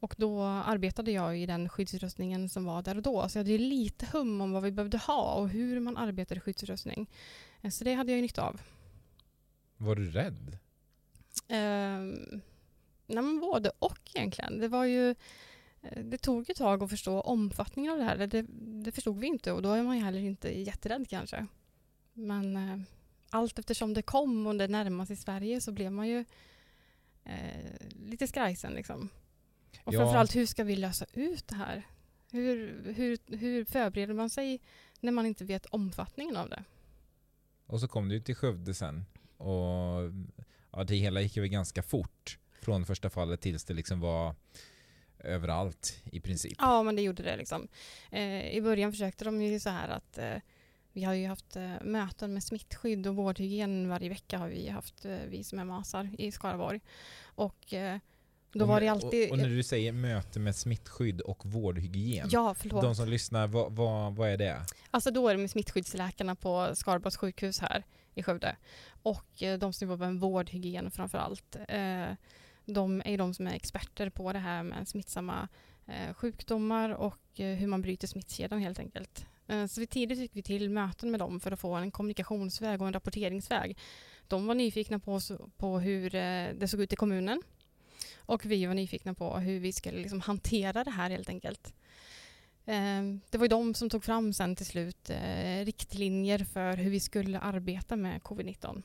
Och 0.00 0.14
då 0.18 0.42
arbetade 0.42 1.10
jag 1.10 1.38
i 1.38 1.46
den 1.46 1.68
skyddsutrustningen 1.68 2.48
som 2.48 2.64
var 2.64 2.82
där 2.82 2.96
och 2.96 3.02
då. 3.02 3.28
Så 3.28 3.38
jag 3.38 3.44
hade 3.44 3.58
lite 3.58 4.06
hum 4.12 4.40
om 4.40 4.52
vad 4.52 4.62
vi 4.62 4.72
behövde 4.72 4.98
ha 4.98 5.34
och 5.34 5.48
hur 5.48 5.80
man 5.80 5.96
arbetar 5.96 6.36
i 6.36 6.40
skyddsutrustning. 6.40 7.06
Så 7.72 7.84
det 7.84 7.94
hade 7.94 8.12
jag 8.12 8.16
ju 8.16 8.22
nytta 8.22 8.42
av. 8.42 8.60
Var 9.76 9.96
du 9.96 10.10
rädd? 10.10 10.58
Um, 11.48 12.40
nej 13.14 13.22
men 13.24 13.40
både 13.40 13.72
och 13.78 14.10
egentligen. 14.14 14.58
Det 14.58 14.68
var 14.68 14.84
ju 14.84 15.10
eh, 15.82 16.04
det 16.04 16.18
tog 16.18 16.50
ett 16.50 16.56
tag 16.56 16.82
att 16.82 16.90
förstå 16.90 17.20
omfattningen 17.20 17.92
av 17.92 17.98
det 17.98 18.04
här. 18.04 18.26
Det, 18.26 18.42
det 18.84 18.92
förstod 18.92 19.18
vi 19.18 19.26
inte 19.26 19.52
och 19.52 19.62
då 19.62 19.72
är 19.72 19.82
man 19.82 19.96
ju 19.96 20.04
heller 20.04 20.18
inte 20.18 20.60
jätterädd 20.60 21.08
kanske. 21.08 21.46
Men 22.12 22.56
eh, 22.56 22.80
allt 23.30 23.58
eftersom 23.58 23.94
det 23.94 24.02
kom 24.02 24.46
och 24.46 24.54
det 24.56 24.68
närmade 24.68 25.06
sig 25.06 25.16
Sverige 25.16 25.60
så 25.60 25.72
blev 25.72 25.92
man 25.92 26.08
ju 26.08 26.24
eh, 27.24 27.70
lite 28.06 28.26
skrajsen 28.26 28.72
liksom. 28.72 29.08
Och 29.84 29.94
Ja. 29.94 29.98
framförallt 29.98 30.36
hur 30.36 30.46
ska 30.46 30.64
vi 30.64 30.76
lösa 30.76 31.06
ut 31.12 31.48
det 31.48 31.54
här? 31.54 31.86
Hur, 32.30 32.82
hur, 32.96 33.36
hur 33.36 33.64
förbereder 33.64 34.14
man 34.14 34.30
sig 34.30 34.60
när 35.00 35.12
man 35.12 35.26
inte 35.26 35.44
vet 35.44 35.66
omfattningen 35.66 36.36
av 36.36 36.48
det? 36.48 36.64
Och 37.66 37.80
så 37.80 37.88
kom 37.88 38.08
du 38.08 38.20
till 38.20 38.34
Skövde 38.34 38.74
sen 38.74 39.04
och 39.36 40.12
ja, 40.72 40.84
det 40.86 40.96
hela 40.96 41.20
gick 41.20 41.36
ju 41.36 41.48
ganska 41.48 41.82
fort 41.82 42.38
från 42.60 42.86
första 42.86 43.10
fallet 43.10 43.40
tills 43.40 43.64
det 43.64 43.74
liksom 43.74 44.00
var 44.00 44.34
överallt 45.18 46.02
i 46.04 46.20
princip. 46.20 46.56
Ja, 46.58 46.82
men 46.82 46.96
det 46.96 47.02
gjorde 47.02 47.22
det. 47.22 47.36
Liksom. 47.36 47.68
Eh, 48.10 48.50
I 48.50 48.60
början 48.62 48.92
försökte 48.92 49.24
de 49.24 49.42
ju 49.42 49.60
så 49.60 49.70
här 49.70 49.88
att 49.88 50.18
eh, 50.18 50.36
vi 50.92 51.04
har 51.04 51.14
ju 51.14 51.26
haft 51.26 51.56
eh, 51.56 51.72
möten 51.82 52.34
med 52.34 52.42
smittskydd 52.42 53.06
och 53.06 53.16
vårdhygien 53.16 53.88
varje 53.88 54.08
vecka 54.08 54.38
har 54.38 54.48
vi 54.48 54.68
haft, 54.68 55.04
eh, 55.04 55.16
vi 55.28 55.44
som 55.44 55.58
är 55.58 55.64
masar 55.64 56.10
i 56.18 56.32
Skaraborg. 56.32 56.80
Och 57.22 57.74
eh, 57.74 57.98
Då 58.52 58.60
och, 58.60 58.68
var 58.68 58.80
det 58.80 58.88
alltid... 58.88 59.28
och, 59.28 59.32
och 59.32 59.38
när 59.38 59.48
du 59.48 59.62
säger 59.62 59.92
möte 59.92 60.40
med 60.40 60.56
smittskydd 60.56 61.20
och 61.20 61.46
vårdhygien. 61.46 62.28
ja, 62.30 62.54
förlåt. 62.54 62.82
De 62.82 62.94
som 62.94 63.08
lyssnar, 63.08 63.46
vad, 63.46 63.72
vad, 63.72 64.14
vad 64.16 64.28
är 64.28 64.36
det? 64.36 64.66
Alltså 64.90 65.10
då 65.10 65.28
är 65.28 65.34
det 65.34 65.40
med 65.40 65.50
smittskyddsläkarna 65.50 66.34
på 66.34 66.70
Skaraborgs 66.74 67.16
sjukhus 67.16 67.60
här 67.60 67.84
i 68.14 68.22
Skövde. 68.22 68.56
Och 69.02 69.42
eh, 69.42 69.58
de 69.58 69.72
som 69.72 69.88
jobbar 69.88 70.06
med 70.06 70.20
vårdhygien 70.20 70.90
framför 70.90 71.18
allt. 71.18 71.56
De 72.64 73.02
är 73.04 73.10
ju 73.10 73.16
de 73.16 73.34
som 73.34 73.46
är 73.46 73.54
experter 73.54 74.10
på 74.10 74.32
det 74.32 74.38
här 74.38 74.62
med 74.62 74.88
smittsamma 74.88 75.48
eh, 75.86 76.14
sjukdomar 76.14 76.90
och 76.90 77.40
eh, 77.40 77.56
hur 77.56 77.66
man 77.66 77.82
bryter 77.82 78.06
smittkedjan 78.08 78.60
helt 78.60 78.78
enkelt. 78.78 79.26
Eh, 79.46 79.66
så 79.66 79.80
vi 79.80 79.86
tidigt 79.86 80.18
gick 80.18 80.36
vi 80.36 80.42
till 80.42 80.70
möten 80.70 81.10
med 81.10 81.20
dem 81.20 81.40
för 81.40 81.52
att 81.52 81.60
få 81.60 81.74
en 81.74 81.90
kommunikationsväg 81.90 82.80
och 82.80 82.86
en 82.86 82.92
rapporteringsväg. 82.92 83.78
De 84.28 84.46
var 84.46 84.54
nyfikna 84.54 84.98
på, 84.98 85.14
oss- 85.14 85.32
på 85.56 85.78
hur 85.78 86.14
eh, 86.14 86.48
det 86.54 86.68
såg 86.68 86.80
ut 86.80 86.92
i 86.92 86.96
kommunen. 86.96 87.42
Och 88.16 88.46
vi 88.46 88.66
var 88.66 88.74
nyfikna 88.74 89.14
på 89.14 89.38
hur 89.38 89.60
vi 89.60 89.72
skulle 89.72 89.98
liksom 89.98 90.20
hantera 90.20 90.84
det 90.84 90.90
här 90.90 91.10
helt 91.10 91.28
enkelt. 91.28 91.74
Eh, 92.66 93.02
det 93.30 93.38
var 93.38 93.44
ju 93.44 93.48
de 93.48 93.74
som 93.74 93.90
tog 93.90 94.04
fram 94.04 94.32
sen 94.32 94.56
till 94.56 94.66
slut 94.66 95.10
eh, 95.10 95.64
riktlinjer 95.64 96.38
för 96.38 96.76
hur 96.76 96.90
vi 96.90 97.00
skulle 97.00 97.40
arbeta 97.40 97.96
med 97.96 98.20
covid-19. 98.22 98.82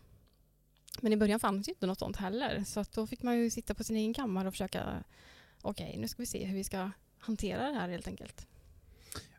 Men 1.01 1.13
i 1.13 1.17
början 1.17 1.39
fanns 1.39 1.67
ju 1.67 1.71
inte 1.71 1.87
något 1.87 1.99
sånt 1.99 2.17
heller 2.17 2.63
så 2.63 2.79
att 2.79 2.91
då 2.91 3.07
fick 3.07 3.23
man 3.23 3.37
ju 3.37 3.49
sitta 3.49 3.73
på 3.73 3.83
sin 3.83 3.95
egen 3.95 4.13
kammare 4.13 4.47
och 4.47 4.53
försöka 4.53 5.03
okej 5.61 5.97
nu 5.97 6.07
ska 6.07 6.21
vi 6.21 6.25
se 6.25 6.45
hur 6.45 6.55
vi 6.55 6.63
ska 6.63 6.91
hantera 7.17 7.67
det 7.67 7.73
här 7.73 7.89
helt 7.89 8.07
enkelt. 8.07 8.47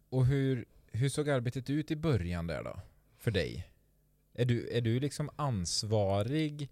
Och 0.09 0.27
hur, 0.27 0.65
hur 0.93 1.09
såg 1.09 1.31
arbetet 1.31 1.71
ut 1.71 1.91
i 1.91 1.97
början 1.97 2.47
där 2.47 2.65
då? 2.65 2.81
För 3.19 3.31
dig? 3.31 3.69
Är 4.35 4.45
du, 4.45 4.69
är 4.69 4.81
du 4.81 5.01
liksom 5.01 5.31
ansvarig 5.37 6.71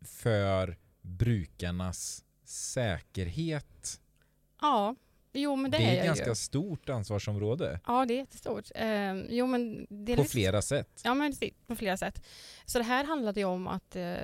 för 0.00 0.78
brukarnas 1.00 2.24
säkerhet? 2.44 4.00
Ja, 4.60 4.96
jo 5.32 5.56
men 5.56 5.70
det, 5.70 5.76
Det, 5.78 5.84
är 5.84 5.94
är 5.96 5.98
ett 6.00 6.04
ganska 6.06 6.28
ju. 6.28 6.34
stort 6.34 6.88
ansvarsområde. 6.88 7.80
Ja 7.86 8.04
det 8.06 8.14
är 8.14 8.18
jättestort. 8.18 8.70
Eh, 8.74 9.14
jo 9.28 9.46
men 9.46 9.86
På 9.88 9.94
delvis- 9.94 10.30
flera 10.32 10.62
sätt. 10.62 11.00
Ja, 11.04 11.14
men 11.14 11.32
på 11.66 11.76
flera 11.76 11.96
sätt. 11.96 12.24
Så 12.64 12.78
det 12.78 12.84
här 12.84 13.04
handlade 13.04 13.40
ju 13.40 13.46
om 13.46 13.68
att 13.68 13.96
eh, 13.96 14.14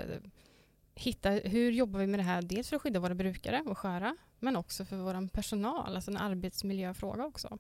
hitta 0.95 1.31
hur 1.31 1.71
jobbar 1.73 2.01
vi 2.01 2.07
med 2.07 2.19
det 2.21 2.25
här, 2.25 2.43
dels 2.43 2.69
för 2.69 2.77
att 2.77 2.83
skydda 2.83 3.01
våra 3.01 3.15
brukare 3.15 3.63
och 3.67 3.79
sköra, 3.79 4.17
men 4.39 4.57
också 4.57 4.85
för 4.85 4.97
vår 4.97 5.29
personal, 5.29 5.95
alltså 5.97 6.11
en 6.11 6.17
arbetsmiljöfråga 6.17 7.25
också. 7.25 7.59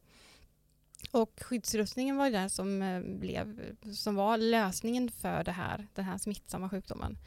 Och 1.10 1.40
skyddsrustningen 1.42 2.16
var 2.16 2.30
det 2.30 2.48
som, 2.48 2.82
eh, 2.82 3.00
blev, 3.00 3.60
som 3.94 4.14
var 4.14 4.36
lösningen 4.36 5.10
för 5.10 5.44
det 5.44 5.52
här, 5.52 5.86
den 5.94 6.04
här 6.04 6.18
smittsamma 6.18 6.68
sjukdomen. 6.70 7.18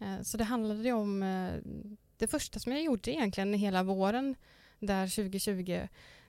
Eh, 0.00 0.22
så 0.22 0.36
det 0.36 0.44
handlade 0.44 0.82
ju 0.82 0.92
om, 0.92 1.22
eh, 1.22 1.52
det 2.16 2.26
första 2.26 2.58
som 2.58 2.72
jag 2.72 2.82
gjorde 2.82 3.10
egentligen 3.10 3.54
hela 3.54 3.82
våren 3.82 4.34
där 4.80 5.06
2020, 5.16 5.88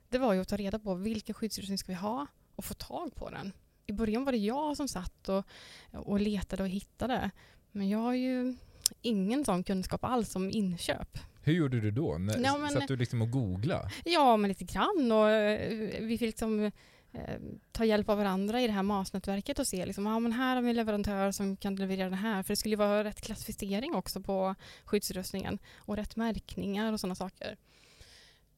det 0.10 0.18
var 0.18 0.34
ju 0.34 0.41
att 0.41 0.48
ta 0.48 0.58
reda 0.58 0.79
på 0.79 0.94
vilken 0.96 1.36
skyddsutrustning 1.36 1.77
ska 1.77 1.91
vi 1.91 1.98
ha 1.98 2.27
och 2.56 2.65
få 2.65 2.74
tag 2.74 3.15
på 3.15 3.29
den 3.29 3.51
i 3.89 3.94
början 3.94 4.25
var 4.25 4.32
det 4.32 4.38
jag 4.38 4.77
som 4.77 4.88
satt 4.88 5.29
och, 5.29 5.46
och 5.91 6.20
letade 6.20 6.63
och 6.63 6.70
hittade. 6.70 7.32
Men 7.72 7.89
jag 7.89 8.00
har 8.00 8.13
ju 8.13 8.56
ingen 9.01 9.46
sån 9.46 9.63
kunskap 9.63 10.03
alls 10.03 10.36
om 10.36 10.50
inköp. 10.51 11.18
Hur 11.44 11.53
gjorde 11.53 11.79
du 11.79 11.91
då? 11.91 12.18
När, 12.18 12.39
Ja, 12.44 12.58
men- 12.58 12.70
Satt 12.70 12.88
du 12.88 12.96
liksom 12.96 13.22
och 13.22 13.32
googlade? 13.32 13.89
Ja, 14.06 14.38
men 14.38 14.48
lite 14.48 14.63
grann. 14.63 15.12
Och 15.12 15.29
eh, 15.29 16.01
vi 16.01 16.18
fick 16.18 16.22
liksom 16.22 16.63
eh, 17.12 17.39
ta 17.72 17.86
hjälp 17.86 18.10
av 18.10 18.18
varandra 18.18 18.62
i 18.62 18.68
det 18.68 18.74
här 18.74 18.84
MAS-nätverket 18.84 19.60
och 19.60 19.68
se 19.68 19.86
liksom, 19.86 20.06
ja, 20.06 20.20
men 20.20 20.32
här 20.34 20.56
har 20.56 20.62
vi 20.62 20.70
en 20.70 20.75
leverantör 20.75 21.32
som 21.32 21.58
kan 21.58 21.75
leverera 21.75 22.10
det 22.10 22.15
här. 22.15 22.44
För 22.44 22.51
det 22.53 22.58
skulle 22.58 22.74
ju 22.74 22.77
vara 22.79 23.03
rätt 23.03 23.22
klassificering 23.22 23.96
också 23.96 24.22
på 24.22 24.56
skyddsutrustningen 24.86 25.60
och 25.77 25.96
rätt 25.96 26.15
märkningar 26.15 26.94
och 26.94 27.00
sådana 27.00 27.15
saker. 27.15 27.58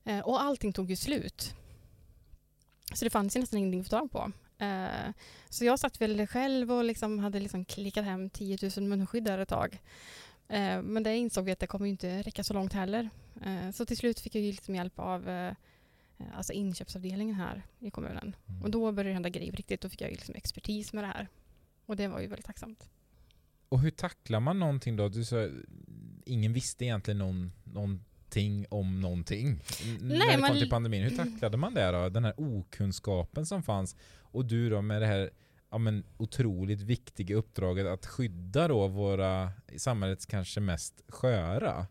Eh, 0.04 0.20
och 0.20 0.42
allting 0.42 0.74
tog 0.74 0.90
ju 0.90 0.96
slut. 0.96 1.56
Så 2.94 3.06
det 3.06 3.10
fanns 3.10 3.36
ju 3.36 3.40
nästan 3.40 3.60
ingenting 3.60 3.80
att 3.82 3.88
få 3.88 3.98
tag 3.98 4.12
på. 4.12 4.32
Eh, 4.64 5.14
så 5.50 5.66
jag 5.66 5.80
satt 5.80 6.02
väl 6.02 6.28
själv 6.28 6.72
och 6.72 6.84
liksom 6.84 7.20
hade 7.20 7.40
liksom 7.40 7.66
klickat 7.66 8.06
hem 8.06 8.30
10 8.30 8.58
000 8.78 8.88
munskydd 8.88 9.24
där 9.24 9.38
ett 9.38 9.50
tag. 9.50 9.80
Eh, 10.48 10.82
men 10.82 11.04
det 11.04 11.16
insåg 11.16 11.46
vi 11.46 11.52
att 11.52 11.60
det 11.60 11.68
kommer 11.68 11.86
inte 11.86 12.22
räcka 12.22 12.44
så 12.44 12.54
långt 12.54 12.74
heller. 12.74 13.10
Eh, 13.46 13.72
så 13.72 13.86
till 13.86 13.98
slut 13.98 14.20
fick 14.20 14.36
jag 14.36 14.44
ju 14.44 14.52
liksom 14.52 14.76
hjälp 14.76 15.00
av 15.00 15.30
eh, 15.30 15.54
alltså 16.34 16.54
inköpsavdelningen 16.54 17.36
här 17.36 17.64
i 17.80 17.92
kommunen. 17.92 18.36
Mm. 18.50 18.64
Och 18.64 18.72
då 18.72 18.92
började 18.92 19.10
det 19.10 19.14
hända 19.14 19.30
grejer 19.30 19.52
riktigt. 19.52 19.82
Då 19.82 19.90
fick 19.90 20.02
jag 20.02 20.12
liksom 20.12 20.36
expertis 20.36 20.94
med 20.94 21.04
det 21.04 21.08
här. 21.08 21.28
Och 21.86 21.96
det 21.96 22.08
var 22.08 22.20
ju 22.20 22.28
väldigt 22.28 22.46
tacksamt. 22.46 22.90
Och 23.70 23.80
hur 23.80 23.92
tacklar 23.92 24.40
man 24.40 24.60
någonting 24.60 24.96
då? 24.96 25.10
Du 25.10 25.26
sa, 25.26 25.50
ingen 26.26 26.54
visste 26.54 26.86
egentligen 26.86 27.18
någon, 27.18 27.52
någonting 28.36 28.66
om 28.70 29.02
någonting. 29.02 29.48
N- 29.48 29.98
när 30.02 30.38
det 30.38 30.48
kom 30.48 30.58
till 30.58 30.70
pandemin. 30.70 31.04
Hur 31.04 31.18
tacklade 31.18 31.58
man 31.58 31.74
det 31.74 31.92
då? 31.92 32.10
Den 32.10 32.26
här 32.26 32.34
okunskapen 32.38 33.46
som 33.46 33.64
fanns. 33.64 33.96
Och 34.22 34.46
du 34.46 34.70
då 34.70 34.82
med 34.82 35.02
det 35.02 35.08
här 35.08 35.30
ja, 35.72 35.78
men, 35.78 36.04
otroligt 36.18 36.82
viktiga 36.82 37.36
uppdraget 37.36 37.88
att 37.88 38.06
skydda 38.06 38.68
då 38.68 38.88
våra 38.88 39.52
samhällets 39.78 40.26
kanske 40.26 40.60
mest 40.60 41.02
sköra. 41.08 41.88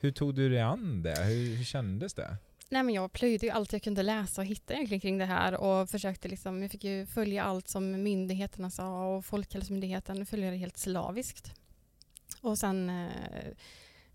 Hur 0.00 0.12
tog 0.12 0.34
du 0.34 0.48
dig 0.48 0.60
an 0.60 1.02
det? 1.02 1.24
Hur, 1.24 1.56
hur 1.56 1.64
kändes 1.64 2.14
det? 2.14 2.36
Nej, 2.70 2.82
men 2.82 2.94
jag 2.94 3.12
plöjde 3.12 3.46
ju 3.46 3.52
allt 3.52 3.72
jag 3.72 3.82
kunde 3.82 4.02
läsa 4.02 4.40
och 4.40 4.46
hitta 4.46 4.74
egentligen 4.74 5.00
kring 5.00 5.18
det 5.18 5.24
här 5.24 5.54
och 5.54 5.90
försökte 5.90 6.28
liksom, 6.28 6.62
jag 6.62 6.70
fick 6.70 6.84
ju 6.84 7.06
följa 7.06 7.44
allt 7.44 7.68
som 7.68 8.02
myndigheterna 8.02 8.70
sa 8.70 9.16
och 9.16 9.24
Folkhälsomyndigheten 9.24 10.26
följde 10.26 10.50
det 10.50 10.56
helt 10.56 10.76
slaviskt. 10.76 11.52
Och 12.40 12.58
sen 12.58 12.90
eh, 12.90 13.08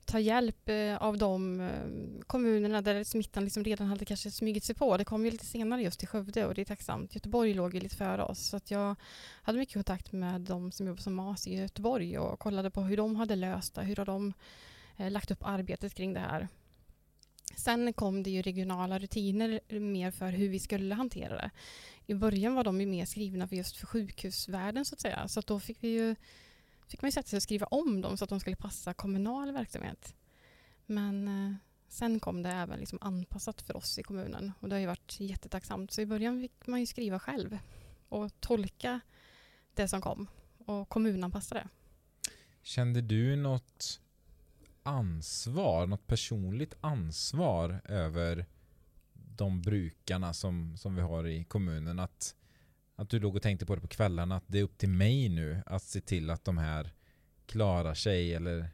ta 0.05 0.19
hjälp 0.19 0.69
eh, 0.69 0.97
av 0.97 1.17
de 1.17 1.59
eh, 1.59 2.25
kommunerna 2.27 2.81
där 2.81 3.03
smittan 3.03 3.43
liksom 3.43 3.63
redan 3.63 3.87
hade 3.87 4.05
kanske 4.05 4.31
smugit 4.31 4.63
sig 4.63 4.75
på. 4.75 4.97
Det 4.97 5.05
kom 5.05 5.25
ju 5.25 5.31
lite 5.31 5.45
senare 5.45 5.81
just 5.81 6.03
i 6.03 6.05
Skövde 6.05 6.45
och 6.45 6.53
det 6.53 6.61
är 6.61 6.65
tacksamt. 6.65 7.15
Göteborg 7.15 7.53
låg 7.53 7.73
ju 7.73 7.79
lite 7.79 7.95
före 7.95 8.23
oss 8.23 8.47
så 8.47 8.57
att 8.57 8.71
jag 8.71 8.95
hade 9.41 9.57
mycket 9.57 9.73
kontakt 9.73 10.11
med 10.11 10.41
de 10.41 10.71
som 10.71 10.87
jobbar 10.87 11.01
som 11.01 11.13
MAS 11.13 11.47
i 11.47 11.55
Göteborg 11.55 12.17
och 12.17 12.39
kollade 12.39 12.71
på 12.71 12.81
hur 12.81 12.97
de 12.97 13.15
hade 13.15 13.35
löst 13.35 13.75
det, 13.75 13.81
hur 13.81 13.95
har 13.95 14.05
de 14.05 14.33
eh, 14.97 15.11
lagt 15.11 15.31
upp 15.31 15.43
arbetet 15.43 15.93
kring 15.93 16.13
det 16.13 16.19
här. 16.19 16.47
Sen 17.57 17.93
kom 17.93 18.23
det 18.23 18.29
ju 18.29 18.41
regionala 18.41 18.99
rutiner 18.99 19.79
mer 19.79 20.11
för 20.11 20.31
hur 20.31 20.49
vi 20.49 20.59
skulle 20.59 20.95
hantera 20.95 21.35
det. 21.35 21.51
I 22.07 22.13
början 22.13 22.55
var 22.55 22.63
de 22.63 22.81
ju 22.81 22.87
mer 22.87 23.05
skrivna 23.05 23.47
för 23.47 23.55
just 23.55 23.77
för 23.77 23.87
sjukhusvärlden 23.87 24.85
så 24.85 24.95
att 24.95 25.01
säga. 25.01 25.27
Så 25.27 25.39
att 25.39 25.47
då 25.47 25.59
fick 25.59 25.83
vi 25.83 25.87
ju 25.87 26.15
fick 26.87 27.01
man 27.01 27.07
ju 27.07 27.11
sätta 27.11 27.27
sig 27.27 27.37
och 27.37 27.43
skriva 27.43 27.65
om 27.65 28.01
dem 28.01 28.17
så 28.17 28.23
att 28.23 28.29
de 28.29 28.39
skulle 28.39 28.55
passa 28.55 28.93
kommunal 28.93 29.51
verksamhet. 29.51 30.15
Men 30.85 31.27
eh, 31.27 31.55
sen 31.87 32.19
kom 32.19 32.43
det 32.43 32.49
även 32.49 32.79
liksom 32.79 32.99
anpassat 33.01 33.61
för 33.61 33.77
oss 33.77 33.99
i 33.99 34.03
kommunen 34.03 34.51
och 34.59 34.69
det 34.69 34.75
har 34.75 34.79
ju 34.79 34.87
varit 34.87 35.19
jättetacksamt. 35.19 35.91
Så 35.91 36.01
i 36.01 36.05
början 36.05 36.41
fick 36.41 36.67
man 36.67 36.79
ju 36.79 36.85
skriva 36.85 37.19
själv 37.19 37.57
och 38.09 38.31
tolka 38.39 38.99
det 39.73 39.87
som 39.87 40.01
kom 40.01 40.27
och 40.57 40.89
kommunanpassa 40.89 41.55
det. 41.55 41.67
Kände 42.61 43.01
du 43.01 43.35
något 43.35 43.99
ansvar, 44.83 45.87
något 45.87 46.07
personligt 46.07 46.73
ansvar 46.81 47.81
över 47.85 48.45
de 49.13 49.61
brukarna 49.61 50.33
som, 50.33 50.77
som 50.77 50.95
vi 50.95 51.01
har 51.01 51.27
i 51.27 51.43
kommunen? 51.43 51.99
Att, 51.99 52.35
att 52.95 53.09
du 53.09 53.19
låg 53.19 53.35
och 53.35 53.41
tänkte 53.41 53.65
på 53.65 53.75
det 53.75 53.81
på 53.81 53.87
kvällarna, 53.87 54.35
att 54.35 54.43
det 54.47 54.59
är 54.59 54.63
upp 54.63 54.77
till 54.77 54.89
mig 54.89 55.29
nu 55.29 55.61
att 55.65 55.83
se 55.83 56.01
till 56.01 56.29
att 56.29 56.45
de 56.45 56.57
här 56.57 56.91
klarar 57.45 57.93
sig 57.93 58.33
eller 58.33 58.69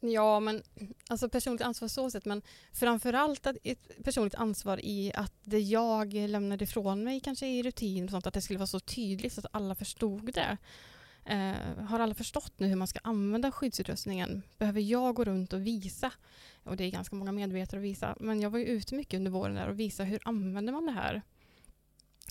Ja, 0.00 0.40
men 0.40 0.62
alltså 1.08 1.28
personligt 1.28 1.62
ansvar 1.62 1.88
så 1.88 2.10
sett, 2.10 2.24
men 2.24 2.42
framförallt 2.72 3.46
att 3.46 3.56
ett 3.64 4.04
personligt 4.04 4.34
ansvar 4.34 4.80
i 4.84 5.12
att 5.14 5.32
det 5.42 5.58
jag 5.58 6.14
lämnade 6.14 6.64
ifrån 6.64 7.04
mig 7.04 7.20
kanske 7.20 7.46
i 7.46 7.62
rutin 7.62 8.04
och 8.04 8.10
sånt, 8.10 8.26
att 8.26 8.34
det 8.34 8.40
skulle 8.40 8.58
vara 8.58 8.66
så 8.66 8.80
tydligt 8.80 9.32
så 9.32 9.40
att 9.40 9.46
alla 9.50 9.74
förstod 9.74 10.34
det. 10.34 10.56
Eh, 11.24 11.84
har 11.84 12.00
alla 12.00 12.14
förstått 12.14 12.52
nu 12.56 12.66
hur 12.66 12.76
man 12.76 12.88
ska 12.88 12.98
använda 13.02 13.52
skyddsutrustningen? 13.52 14.42
Behöver 14.58 14.80
jag 14.80 15.14
gå 15.14 15.24
runt 15.24 15.52
och 15.52 15.66
visa? 15.66 16.12
Och 16.62 16.76
det 16.76 16.84
är 16.84 16.90
ganska 16.90 17.16
många 17.16 17.32
medvetare 17.32 17.80
att 17.80 17.84
visa, 17.84 18.16
men 18.20 18.40
jag 18.40 18.50
var 18.50 18.58
ju 18.58 18.64
ute 18.64 18.94
mycket 18.94 19.18
under 19.18 19.30
våren 19.30 19.54
där 19.54 19.68
och 19.68 19.80
visa 19.80 20.04
hur 20.04 20.20
använder 20.24 20.72
man 20.72 20.86
det 20.86 20.92
här? 20.92 21.22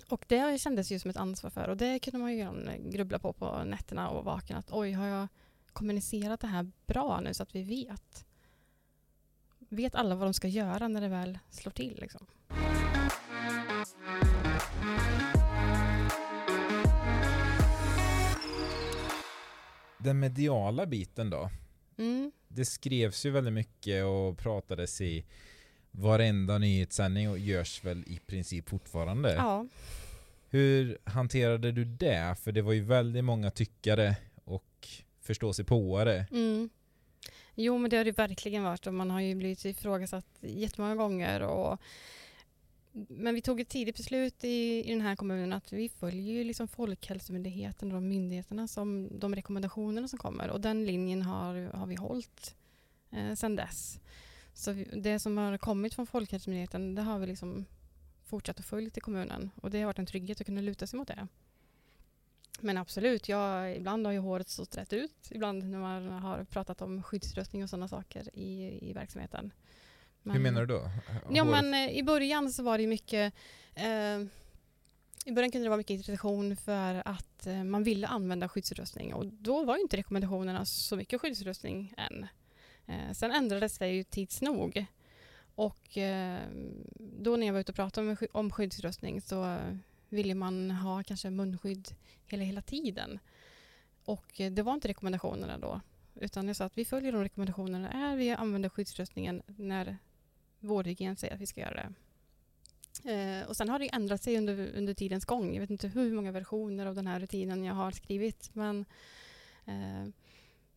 Och 0.10 0.26
det 0.28 0.62
kändes 0.62 0.92
ju 0.92 1.00
som 1.00 1.10
ett 1.10 1.18
ansvar 1.18 1.50
för 1.50 1.68
och 1.68 1.78
det 1.78 2.00
kunde 2.00 2.20
man 2.20 2.38
ju 2.38 2.50
grubbla 2.90 3.20
på 3.20 3.34
på 3.34 3.64
nätterna 3.64 4.10
och 4.10 4.26
vakna 4.26 4.58
att 4.58 4.72
oj, 4.72 4.92
har 4.92 5.08
jag 5.08 5.28
kommunicerat 5.74 6.40
det 6.40 6.48
här 6.48 6.72
bra 6.86 7.22
nu 7.22 7.34
så 7.34 7.44
att 7.44 7.56
vi 7.56 7.64
vet? 7.64 8.26
Vet 9.70 9.96
alla 9.96 10.16
vad 10.16 10.28
de 10.28 10.34
ska 10.34 10.48
göra 10.48 10.88
när 10.88 11.02
det 11.02 11.08
väl 11.08 11.40
slår 11.50 11.72
till? 11.72 11.98
Liksom? 12.02 12.28
den 20.08 20.20
mediala 20.20 20.86
biten 20.86 21.30
då? 21.30 21.50
Mm. 21.98 22.32
Det 22.48 22.66
skrevs 22.66 23.26
ju 23.26 23.32
väldigt 23.32 23.54
mycket 23.54 24.06
och 24.06 24.38
pratades 24.38 25.02
i 25.02 25.26
varenda 25.98 26.58
nyhetssändning 26.58 27.30
och 27.30 27.40
görs 27.40 27.84
väl 27.84 28.04
i 28.08 28.20
princip 28.20 28.70
fortfarande. 28.70 29.34
Ja. 29.34 29.66
Hur 30.50 30.98
hanterade 31.04 31.72
du 31.72 31.86
det? 31.86 32.36
För 32.44 32.52
det 32.52 32.62
var 32.62 32.74
ju 32.74 32.82
väldigt 32.82 33.24
många 33.24 33.52
tyckare 33.52 34.16
och 34.44 34.88
förståsigpåare. 35.22 36.26
Mm. 36.32 36.70
Jo, 37.56 37.78
men 37.78 37.90
det 37.90 37.98
har 37.98 38.06
det 38.06 38.18
verkligen 38.18 38.64
varit 38.64 38.88
och 38.88 38.94
man 38.94 39.12
har 39.12 39.22
ju 39.22 39.36
blivit 39.36 39.66
ifrågasatt 39.66 40.26
jättemånga 40.42 40.96
gånger. 40.96 41.42
Och, 41.42 41.82
men 42.92 43.36
vi 43.36 43.42
tog 43.42 43.60
ett 43.60 43.70
tidigt 43.70 43.98
beslut 43.98 44.44
i, 44.44 44.84
i 44.86 44.90
den 44.90 45.02
här 45.02 45.16
kommunen 45.16 45.54
att 45.54 45.74
vi 45.74 45.90
följer 45.90 46.34
ju 46.34 46.44
liksom 46.44 46.68
Folkhälsomyndigheten 46.68 47.92
och 47.92 47.94
de 47.94 48.10
myndigheterna 48.10 48.68
som 48.68 49.20
de 49.20 49.36
rekommendationerna 49.36 50.08
som 50.08 50.20
kommer 50.20 50.50
och 50.50 50.62
den 50.62 50.86
linjen 50.86 51.22
har, 51.22 51.56
har 51.74 51.88
vi 51.88 51.96
hållit 51.96 52.56
eh, 53.12 53.34
sedan 53.34 53.56
dess. 53.56 54.00
Så 54.58 54.74
det 54.94 55.20
som 55.20 55.38
har 55.38 55.58
kommit 55.58 55.94
från 55.94 56.08
Folkhälsomyndigheten 56.08 56.96
det 56.96 57.02
har 57.02 57.20
vi 57.20 57.28
liksom 57.28 57.66
fortsatt 58.26 58.60
att 58.60 58.66
följa 58.66 58.92
i 58.96 59.00
kommunen 59.00 59.52
och 59.56 59.72
det 59.72 59.80
har 59.80 59.86
varit 59.86 60.00
en 60.00 60.06
trygghet 60.06 60.42
att 60.42 60.46
kunna 60.48 60.62
luta 60.62 60.88
sig 60.88 60.98
mot 60.98 61.08
det. 61.08 61.28
Men 62.60 62.78
absolut, 62.78 63.30
jag, 63.30 63.76
ibland 63.76 64.06
har 64.06 64.14
ju 64.14 64.20
håret 64.20 64.50
stått 64.50 64.78
rätt 64.78 64.94
ut. 64.94 65.16
Ibland 65.30 65.64
när 65.64 65.80
man 65.80 66.08
har 66.10 66.44
pratat 66.44 66.82
om 66.82 67.04
skyddsrustning 67.04 67.64
och 67.64 67.70
sådana 67.70 67.88
saker 67.88 68.30
i, 68.34 68.80
i 68.90 68.94
verksamheten. 68.94 69.54
Men, 70.24 70.36
Hur 70.36 70.44
menar 70.44 70.66
du 70.66 70.68
då? 70.68 70.90
Ja, 71.32 71.44
men 71.44 71.74
eh, 71.74 71.98
i 71.98 72.04
början 72.04 72.54
så 72.54 72.64
var 72.64 72.78
det 72.78 72.88
mycket 72.88 73.34
eh, 73.76 74.20
i 75.26 75.32
början 75.32 75.52
kunde 75.52 75.66
det 75.66 75.70
vara 75.70 75.78
mycket 75.78 76.00
irritation 76.00 76.56
för 76.56 77.02
att 77.06 77.48
eh, 77.48 77.64
man 77.64 77.84
ville 77.84 78.08
använda 78.08 78.50
skyddsrustning 78.50 79.14
och 79.14 79.26
då 79.26 79.64
var 79.64 79.76
ju 79.76 79.82
inte 79.82 79.98
rekommendationerna 79.98 80.66
så 80.66 80.96
mycket 80.96 81.22
skyddsrustning 81.22 81.94
än. 81.98 82.28
Eh, 82.88 83.12
sen 83.14 83.32
ändrades 83.32 83.78
det 83.78 83.88
ju 83.88 84.04
tids 84.04 84.42
nog 84.42 84.86
och 85.56 85.98
eh, 85.98 86.42
då 87.00 87.36
när 87.36 87.48
jag 87.48 87.54
var 87.54 87.60
ute 87.60 87.72
och 87.72 87.76
pratade 87.76 88.10
om, 88.10 88.18
om 88.32 88.52
skyddsrustning 88.52 89.22
så 89.22 89.58
ville 90.10 90.36
man 90.36 90.72
ha 90.72 91.04
kanske 91.04 91.30
munskydd 91.30 91.88
hela, 92.26 92.44
hela 92.44 92.62
tiden. 92.62 93.20
Och 94.06 94.42
eh, 94.42 94.52
det 94.52 94.64
var 94.64 94.74
inte 94.74 94.88
rekommendationerna 94.88 95.58
då. 95.58 95.82
Utan 96.16 96.48
jag 96.48 96.56
sa 96.56 96.66
att 96.66 96.78
vi 96.78 96.86
följer 96.86 97.12
de 97.12 97.24
rekommendationerna 97.24 97.92
är 97.92 98.16
vi 98.16 98.32
använder 98.32 98.70
skyddsrustningen 98.70 99.42
när 99.46 99.98
vårdhygien 100.60 101.16
säger 101.16 101.34
att 101.34 101.42
vi 101.42 101.46
ska 101.46 101.62
göra 101.62 101.74
det. 101.74 101.94
Eh, 103.04 103.48
och 103.48 103.58
sen 103.58 103.70
har 103.70 103.80
det 103.80 103.94
ändrat 103.94 104.24
sig 104.24 104.38
under, 104.38 104.72
under 104.76 104.94
tidens 104.94 105.26
gång. 105.26 105.54
Jag 105.54 105.62
vet 105.62 105.70
inte 105.70 105.88
hur 105.88 106.14
många 106.14 106.32
versioner 106.32 106.86
av 106.86 106.96
den 106.96 107.08
här 107.08 107.20
rutinen 107.20 107.64
jag 107.64 107.74
har 107.74 107.92
skrivit. 107.92 108.50
Men 108.54 108.86
eh, 109.66 110.08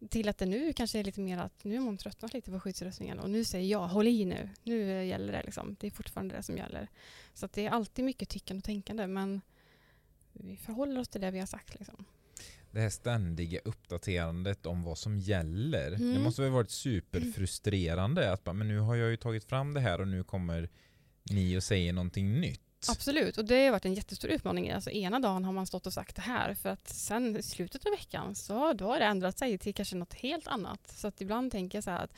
till 0.08 0.28
att 0.28 0.38
det 0.38 0.46
nu 0.46 0.72
kanske 0.72 0.98
är 0.98 1.04
lite 1.04 1.20
mer 1.20 1.38
att 1.38 1.64
nu 1.64 1.78
har 1.78 1.84
man 1.84 1.96
tröttnat 1.96 2.34
lite 2.34 2.50
på 2.50 2.60
skyddsrustningen 2.60 3.18
och 3.18 3.30
nu 3.30 3.44
säger 3.44 3.70
jag 3.70 3.88
håll 3.88 4.08
i 4.08 4.24
nu, 4.24 4.48
nu 4.62 5.04
gäller 5.04 5.32
det 5.32 5.42
liksom. 5.42 5.76
Det 5.80 5.86
är 5.86 5.90
fortfarande 5.90 6.36
det 6.36 6.42
som 6.42 6.56
gäller. 6.56 6.88
Så 7.34 7.48
det 7.52 7.66
är 7.66 7.70
alltid 7.70 8.04
mycket 8.04 8.28
tyckande 8.28 8.58
och 8.58 8.64
tänkande 8.64 9.06
men 9.06 9.40
vi 10.32 10.56
förhåller 10.56 11.00
oss 11.00 11.08
till 11.08 11.20
det 11.20 11.30
vi 11.30 11.38
har 11.38 11.46
sagt 11.46 11.74
liksom. 11.78 12.04
Det 12.70 12.80
här 12.80 12.90
ständiga 12.90 13.60
uppdaterandet 13.64 14.66
om 14.66 14.82
vad 14.82 14.98
som 14.98 15.18
gäller. 15.18 15.92
Mm. 15.92 16.14
Det 16.14 16.20
måste 16.20 16.42
ha 16.42 16.50
varit 16.50 16.70
superfrustrerande 16.70 18.32
att 18.32 18.46
men 18.46 18.68
nu 18.68 18.78
har 18.78 18.96
jag 18.96 19.10
ju 19.10 19.16
tagit 19.16 19.44
fram 19.44 19.74
det 19.74 19.80
här 19.80 20.00
och 20.00 20.08
nu 20.08 20.24
kommer 20.24 20.68
ni 21.30 21.58
och 21.58 21.62
säger 21.62 21.92
någonting 21.92 22.40
nytt. 22.40 22.69
Absolut, 22.88 23.38
och 23.38 23.44
det 23.44 23.64
har 23.64 23.70
varit 23.70 23.84
en 23.84 23.94
jättestor 23.94 24.30
utmaning. 24.30 24.70
Alltså 24.70 24.90
ena 24.90 25.20
dagen 25.20 25.44
har 25.44 25.52
man 25.52 25.66
stått 25.66 25.86
och 25.86 25.92
sagt 25.92 26.16
det 26.16 26.22
här 26.22 26.54
för 26.54 26.68
att 26.68 26.88
sen 26.88 27.36
i 27.36 27.42
slutet 27.42 27.86
av 27.86 27.92
veckan 27.92 28.34
så 28.34 28.72
då 28.72 28.86
har 28.86 28.98
det 28.98 29.04
ändrat 29.04 29.38
sig 29.38 29.58
till 29.58 29.74
kanske 29.74 29.96
något 29.96 30.14
helt 30.14 30.46
annat. 30.46 30.92
Så 30.96 31.08
att 31.08 31.20
ibland 31.20 31.52
tänker 31.52 31.78
jag 31.78 31.84
så 31.84 31.90
här 31.90 32.04
att 32.04 32.14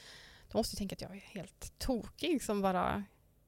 då 0.52 0.58
måste 0.58 0.74
jag 0.74 0.78
tänka 0.78 0.94
att 0.94 1.00
jag 1.00 1.16
är 1.16 1.20
helt 1.20 1.78
tokig 1.78 2.42
som 2.42 2.60
bara 2.62 3.04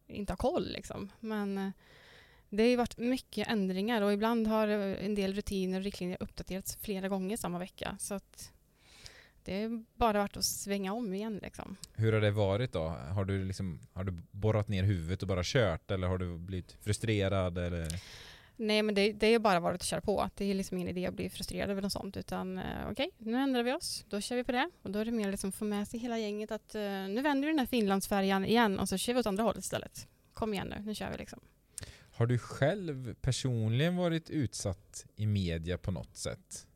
inte 0.06 0.33
har 0.33 0.37
koll 0.37 0.73
liksom. 0.73 1.11
Men 1.21 1.59
eh, 1.59 1.71
det 2.49 2.62
har 2.62 2.71
ju 2.71 2.76
varit 2.76 2.99
mycket 2.99 3.49
ändringar 3.49 4.02
och 4.02 4.12
ibland 4.12 4.47
har 4.47 4.68
eh, 4.68 5.04
en 5.04 5.14
del 5.14 5.35
rutiner 5.35 5.78
och 5.78 5.85
riktlinjer 5.85 6.16
uppdaterats 6.21 6.76
flera 6.76 7.09
gånger 7.09 7.37
samma 7.37 7.59
vecka. 7.59 7.97
Så 8.00 8.14
att 8.14 8.52
det 9.44 9.62
är 9.62 9.84
bara 9.94 10.18
varit 10.18 10.36
att 10.36 10.44
svänga 10.44 10.92
om 10.92 11.14
igen. 11.14 11.40
Liksom. 11.42 11.76
Hur 11.94 12.12
har 12.12 12.20
det 12.20 12.30
varit 12.30 12.72
då? 12.72 12.88
Har 12.88 13.24
du, 13.24 13.44
liksom, 13.44 13.80
har 13.92 14.04
du 14.04 14.12
borrat 14.30 14.68
ner 14.68 14.82
huvudet 14.82 15.22
och 15.22 15.28
bara 15.28 15.42
kört 15.44 15.90
eller 15.90 16.06
har 16.06 16.18
du 16.18 16.38
blivit 16.38 16.76
frustrerad? 16.80 17.58
Eller? 17.58 17.88
Nej 18.56 18.82
men 18.82 18.94
det, 18.94 19.12
det 19.12 19.26
är 19.26 19.38
bara 19.38 19.60
varit 19.60 19.80
att 19.80 19.86
köra 19.86 20.00
på. 20.00 20.30
Det 20.34 20.44
är 20.44 20.54
liksom 20.54 20.78
ingen 20.78 20.88
idé 20.88 21.06
att 21.06 21.14
bli 21.14 21.30
frustrerad 21.30 21.70
över 21.70 21.82
något 21.82 21.92
sånt 21.92 22.16
utan 22.16 22.58
uh, 22.58 22.64
okej, 22.90 23.10
okay, 23.18 23.30
nu 23.32 23.36
ändrar 23.36 23.62
vi 23.62 23.72
oss. 23.72 24.04
Då 24.08 24.20
kör 24.20 24.36
vi 24.36 24.44
på 24.44 24.52
det. 24.52 24.70
Och 24.82 24.90
då 24.90 24.98
är 24.98 25.04
det 25.04 25.10
mer 25.10 25.30
liksom 25.30 25.52
få 25.52 25.64
med 25.64 25.88
sig 25.88 26.00
hela 26.00 26.18
gänget 26.18 26.50
att 26.50 26.74
uh, 26.74 26.80
nu 26.80 27.22
vänder 27.22 27.46
vi 27.46 27.52
den 27.52 27.58
här 27.58 27.66
Finlandsfärjan 27.66 28.44
igen 28.44 28.78
och 28.78 28.88
så 28.88 28.96
kör 28.96 29.14
vi 29.14 29.20
åt 29.20 29.26
andra 29.26 29.42
hållet 29.42 29.64
istället. 29.64 30.09
Kom 30.33 30.54
igen 30.54 30.68
nu, 30.76 30.83
nu 30.87 30.94
kör 30.94 31.11
vi 31.11 31.18
liksom. 31.18 31.40
Har 32.16 32.26
du 32.26 32.38
själv 32.38 33.14
personligen 33.14 33.96
varit 33.96 34.30
utsatt 34.30 35.07
i 35.16 35.26
media 35.26 35.78
på 35.78 35.90
något 35.90 36.16
sätt? 36.16 36.66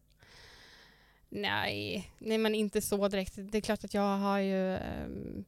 Nej, 1.29 2.13
nej 2.19 2.39
men 2.39 2.55
inte 2.55 2.81
så 2.81 3.09
direkt. 3.09 3.35
Det 3.37 3.59
är 3.59 3.63
klart 3.63 3.85
att 3.85 3.95
jag 3.95 4.19
har 4.19 4.39
ju 4.39 4.75
ehm, 4.77 5.45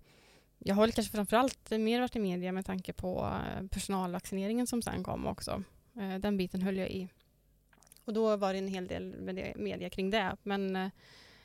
jag 0.64 0.74
har 0.74 0.82
väl 0.82 0.92
kanske 0.92 1.12
framförallt 1.12 1.70
mer 1.70 2.00
varit 2.00 2.16
i 2.16 2.18
media 2.18 2.52
med 2.52 2.66
tanke 2.66 2.92
på 2.92 3.40
eh, 3.46 3.66
personalvaccineringen 3.66 4.66
som 4.66 4.82
sen 4.82 5.04
kom 5.04 5.26
också. 5.26 5.62
Eh, 5.96 6.14
den 6.18 6.36
biten 6.36 6.62
höll 6.62 6.76
jag 6.76 6.90
i. 6.90 7.08
Och 8.04 8.12
då 8.12 8.36
var 8.36 8.52
det 8.52 8.58
en 8.58 8.68
hel 8.68 8.86
del 8.86 9.14
media 9.56 9.90
kring 9.90 10.10
det. 10.10 10.36
Men 10.42 10.76
eh, 10.76 10.88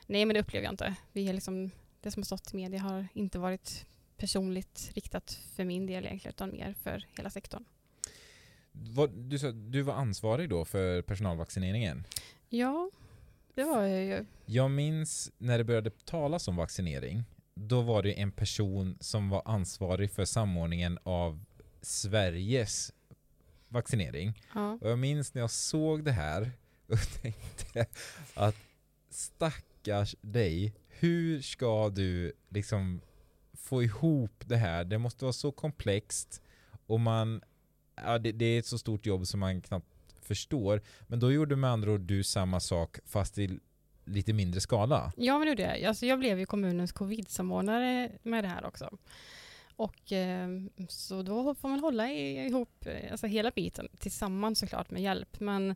nej, 0.06 0.24
men 0.24 0.34
det 0.34 0.40
upplever 0.40 0.64
jag 0.64 0.72
inte. 0.72 0.94
Vi 1.12 1.28
är 1.28 1.32
liksom, 1.32 1.70
det 2.00 2.10
som 2.10 2.20
har 2.20 2.24
stått 2.24 2.54
i 2.54 2.56
media 2.56 2.80
har 2.80 3.08
inte 3.12 3.38
varit 3.38 3.86
personligt 4.16 4.90
riktat 4.94 5.40
för 5.54 5.64
min 5.64 5.86
del 5.86 6.04
egentligen, 6.04 6.34
utan 6.34 6.50
mer 6.50 6.74
för 6.82 7.04
hela 7.16 7.30
sektorn. 7.30 7.64
Du, 9.12 9.38
sa, 9.38 9.52
du 9.52 9.82
var 9.82 9.94
ansvarig 9.94 10.48
då 10.48 10.64
för 10.64 11.02
personalvaccineringen? 11.02 12.04
Ja, 12.48 12.90
det 13.56 13.64
var 13.64 13.82
jag 13.82 14.04
ju. 14.04 14.24
Jag 14.46 14.70
minns 14.70 15.32
när 15.38 15.58
det 15.58 15.64
började 15.64 15.90
talas 15.90 16.48
om 16.48 16.56
vaccinering. 16.56 17.24
Då 17.54 17.80
var 17.80 18.02
det 18.02 18.20
en 18.20 18.32
person 18.32 18.98
som 19.00 19.28
var 19.28 19.42
ansvarig 19.44 20.10
för 20.10 20.24
samordningen 20.24 20.98
av 21.02 21.44
Sveriges 21.82 22.92
vaccinering. 23.68 24.42
Ja. 24.54 24.78
Och 24.80 24.90
jag 24.90 24.98
minns 24.98 25.34
när 25.34 25.42
jag 25.42 25.50
såg 25.50 26.04
det 26.04 26.12
här 26.12 26.52
och 26.86 27.22
tänkte 27.22 27.86
att 28.34 28.56
stackars 29.10 30.16
dig, 30.20 30.74
hur 30.88 31.40
ska 31.40 31.88
du 31.88 32.32
liksom 32.48 33.00
få 33.52 33.82
ihop 33.82 34.44
det 34.46 34.56
här? 34.56 34.84
Det 34.84 34.98
måste 34.98 35.24
vara 35.24 35.32
så 35.32 35.52
komplext 35.52 36.42
och 36.86 37.00
man, 37.00 37.42
ja, 37.94 38.18
det, 38.18 38.32
det 38.32 38.44
är 38.44 38.58
ett 38.58 38.66
så 38.66 38.78
stort 38.78 39.06
jobb 39.06 39.26
som 39.26 39.40
man 39.40 39.60
knappt 39.60 39.95
förstår. 40.26 40.82
Men 41.06 41.20
då 41.20 41.32
gjorde 41.32 41.56
med 41.56 41.70
andra 41.70 41.92
ord 41.92 42.00
du 42.00 42.24
samma 42.24 42.60
sak 42.60 42.98
fast 43.04 43.38
i 43.38 43.60
lite 44.04 44.32
mindre 44.32 44.60
skala. 44.60 45.12
Ja, 45.16 45.38
men 45.38 45.46
det 45.46 45.48
gjorde 45.48 45.62
jag. 45.62 45.84
Alltså, 45.84 46.06
jag 46.06 46.18
blev 46.18 46.38
ju 46.38 46.46
kommunens 46.46 46.92
covid-samordnare 46.92 48.10
med 48.22 48.44
det 48.44 48.48
här 48.48 48.64
också. 48.66 48.98
Och 49.76 50.12
eh, 50.12 50.48
så 50.88 51.22
då 51.22 51.54
får 51.54 51.68
man 51.68 51.80
hålla 51.80 52.10
ihop 52.10 52.86
eh, 52.86 53.10
alltså 53.10 53.26
hela 53.26 53.50
biten 53.50 53.88
tillsammans 53.98 54.58
såklart 54.58 54.90
med 54.90 55.02
hjälp. 55.02 55.40
Men 55.40 55.74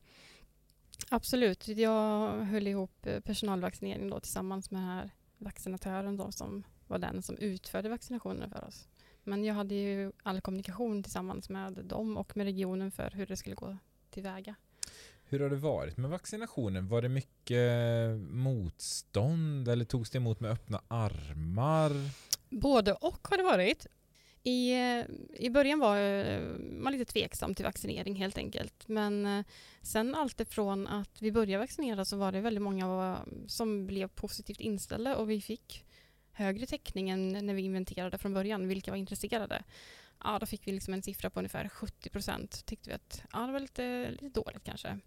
absolut, 1.08 1.68
jag 1.68 2.30
höll 2.30 2.66
ihop 2.66 3.06
eh, 3.06 3.20
personalvaccineringen 3.20 4.10
då 4.10 4.20
tillsammans 4.20 4.70
med 4.70 4.80
den 4.80 4.88
här 4.88 5.10
vaccinatören 5.38 6.16
då 6.16 6.32
som 6.32 6.64
var 6.86 6.98
den 6.98 7.22
som 7.22 7.36
utförde 7.36 7.88
vaccinationen 7.88 8.50
för 8.50 8.64
oss. 8.64 8.88
Men 9.24 9.44
jag 9.44 9.54
hade 9.54 9.74
ju 9.74 10.12
all 10.22 10.40
kommunikation 10.40 11.02
tillsammans 11.02 11.48
med 11.48 11.72
dem 11.72 12.16
och 12.16 12.36
med 12.36 12.44
regionen 12.44 12.90
för 12.90 13.10
hur 13.10 13.26
det 13.26 13.36
skulle 13.36 13.54
gå 13.54 13.76
tillväga. 14.10 14.54
Hur 15.24 15.40
har 15.40 15.50
det 15.50 15.56
varit 15.56 15.96
med 15.96 16.10
vaccinationen? 16.10 16.88
Var 16.88 17.02
det 17.02 17.08
mycket 17.08 17.70
motstånd 18.30 19.68
eller 19.68 19.84
togs 19.84 20.10
det 20.10 20.18
emot 20.18 20.40
med 20.40 20.50
öppna 20.50 20.82
armar? 20.88 21.92
Både 22.48 22.92
och 22.92 23.28
har 23.30 23.36
det 23.36 23.42
varit. 23.42 23.86
I, 24.42 24.74
I 25.34 25.50
början 25.50 25.78
var 25.78 25.96
man 26.80 26.92
lite 26.92 27.12
tveksam 27.12 27.54
till 27.54 27.64
vaccinering 27.64 28.14
helt 28.14 28.38
enkelt. 28.38 28.88
Men 28.88 29.26
eh, 29.26 29.44
sen 29.82 30.14
alltifrån 30.14 30.86
att 30.86 31.22
vi 31.22 31.32
började 31.32 31.58
vaccinera 31.58 32.04
så 32.04 32.16
var 32.16 32.32
det 32.32 32.40
väldigt 32.40 32.62
många 32.62 33.18
som 33.46 33.86
blev 33.86 34.08
positivt 34.08 34.60
inställda 34.60 35.16
och 35.16 35.30
vi 35.30 35.40
fick 35.40 35.84
högre 36.32 36.66
täckning 36.66 37.10
än 37.10 37.46
när 37.46 37.54
vi 37.54 37.62
inventerade 37.62 38.18
från 38.18 38.34
början, 38.34 38.68
vilka 38.68 38.90
var 38.90 38.98
intresserade 38.98 39.62
ja, 40.24 40.38
då 40.38 40.46
fick 40.46 40.66
vi 40.66 40.72
liksom 40.72 40.94
en 40.94 41.02
siffra 41.02 41.30
på 41.30 41.40
ungefär 41.40 41.68
70 41.68 42.11
procent. 42.11 42.66
Tyckte 42.66 42.90
vi 42.90 42.94
att 42.94 43.22
ja, 43.33 43.38
det 43.38 43.52
var 43.52 43.61
lite, 43.61 44.11
lite 44.11 44.40
dåligt 44.40 44.64
kanske. 44.64 44.98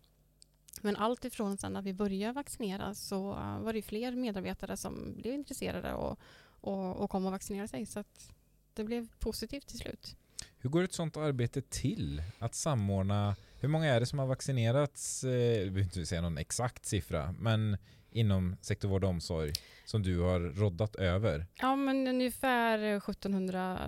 Men 0.81 0.95
allt 0.95 1.25
ifrån 1.25 1.57
sen 1.57 1.73
när 1.73 1.81
vi 1.81 1.93
började 1.93 2.33
vaccinera 2.33 2.93
så 2.93 3.21
var 3.59 3.73
det 3.73 3.81
fler 3.81 4.11
medarbetare 4.11 4.77
som 4.77 5.15
blev 5.17 5.33
intresserade 5.33 5.93
och, 5.93 6.19
och, 6.43 6.95
och 6.95 7.09
kom 7.09 7.25
och 7.25 7.31
vaccinerade 7.31 7.67
sig. 7.67 7.85
Så 7.85 7.99
att 7.99 8.33
det 8.73 8.83
blev 8.83 9.07
positivt 9.19 9.67
till 9.67 9.77
slut. 9.77 10.15
Hur 10.57 10.69
går 10.69 10.83
ett 10.83 10.93
sådant 10.93 11.17
arbete 11.17 11.61
till? 11.61 12.23
Att 12.39 12.55
samordna, 12.55 13.35
hur 13.59 13.69
många 13.69 13.93
är 13.93 13.99
det 13.99 14.05
som 14.05 14.19
har 14.19 14.25
vaccinerats? 14.25 15.23
Eh, 15.23 15.31
jag 15.31 15.73
behöver 15.73 15.81
inte 15.81 16.05
säga 16.05 16.21
någon 16.21 16.37
exakt 16.37 16.85
siffra, 16.85 17.35
men 17.39 17.77
inom 18.13 18.55
sektor 18.61 18.89
vård 18.89 19.03
och 19.03 19.09
omsorg 19.09 19.53
som 19.85 20.03
du 20.03 20.19
har 20.19 20.39
roddat 20.39 20.95
över? 20.95 21.45
Ja, 21.55 21.75
men 21.75 22.07
ungefär 22.07 22.79
1700 22.97 23.79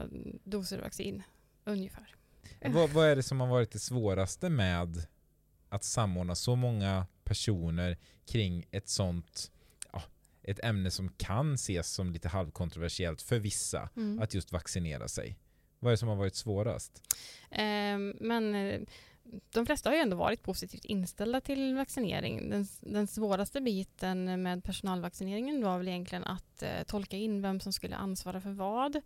doser 0.44 0.82
vaccin. 0.82 1.24
Ungefär. 1.64 2.16
Vad, 2.66 2.90
vad 2.90 3.06
är 3.08 3.16
det 3.16 3.24
som 3.24 3.40
har 3.40 3.48
varit 3.48 3.72
det 3.72 3.80
svåraste 3.80 4.50
med 4.50 5.08
att 5.70 5.84
samordna 5.84 6.36
så 6.36 6.56
många 6.56 7.08
personer 7.24 7.98
kring 8.26 8.66
ett 8.72 8.90
sånt 8.90 9.52
ja, 9.94 10.04
ett 10.44 10.60
ämne 10.64 10.92
som 10.92 11.10
kan 11.10 11.54
ses 11.54 11.88
som 11.94 12.12
lite 12.12 12.28
halvkontroversiellt 12.30 13.22
för 13.22 13.40
vissa, 13.40 13.90
Mm. 13.96 14.20
att 14.22 14.34
just 14.34 14.52
vaccinera 14.52 15.08
sig. 15.08 15.38
Vad 15.80 15.90
är 15.90 15.94
det 15.94 15.98
som 15.98 16.10
har 16.10 16.16
varit 16.16 16.36
svårast? 16.36 17.02
Ehm, 17.52 18.14
men 18.20 18.56
eh, 18.56 18.80
de 19.52 19.66
flesta 19.66 19.90
har 19.90 19.96
ju 19.96 20.02
ändå 20.02 20.18
varit 20.18 20.44
positivt 20.44 20.86
inställda 20.86 21.42
till 21.42 21.76
vaccinering. 21.76 22.50
Den, 22.50 22.68
den 22.82 23.08
svåraste 23.08 23.62
biten 23.62 24.44
med 24.44 24.64
personalvaccineringen 24.64 25.64
var 25.64 25.78
väl 25.78 25.88
egentligen 25.88 26.24
att 26.24 26.64
eh, 26.64 26.84
tolka 26.88 27.18
in 27.18 27.42
vem 27.42 27.60
som 27.60 27.74
skulle 27.74 27.96
ansvara 27.96 28.42
för 28.42 28.52
vad. 28.52 29.02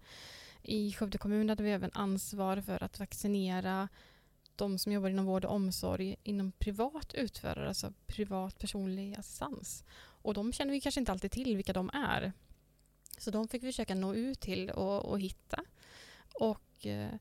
I 0.63 0.93
Skövde 0.93 1.17
kommun 1.17 1.49
hade 1.49 1.63
vi 1.63 1.71
även 1.71 1.91
ansvar 1.93 2.61
för 2.61 2.83
att 2.83 2.99
vaccinera 2.99 3.89
de 4.55 4.79
som 4.79 4.91
jobbar 4.91 5.09
inom 5.09 5.25
vård 5.25 5.45
och 5.45 5.55
omsorg 5.55 6.15
inom 6.23 6.51
privat 6.51 7.13
utförare, 7.13 7.67
alltså 7.67 7.93
privat 8.05 8.59
personlig 8.59 9.15
assistans. 9.15 9.83
Och 9.99 10.33
de 10.33 10.53
känner 10.53 10.71
vi 10.71 10.81
kanske 10.81 10.99
inte 10.99 11.11
alltid 11.11 11.31
till 11.31 11.55
vilka 11.55 11.73
de 11.73 11.89
är. 11.93 12.33
Så 13.17 13.31
de 13.31 13.47
fick 13.47 13.63
vi 13.63 13.67
försöka 13.67 13.95
nå 13.95 14.15
ut 14.15 14.39
till 14.39 14.69
och, 14.69 15.05
och 15.05 15.19
hitta. 15.19 15.63
Och 16.39 16.85
eh, 16.85 17.13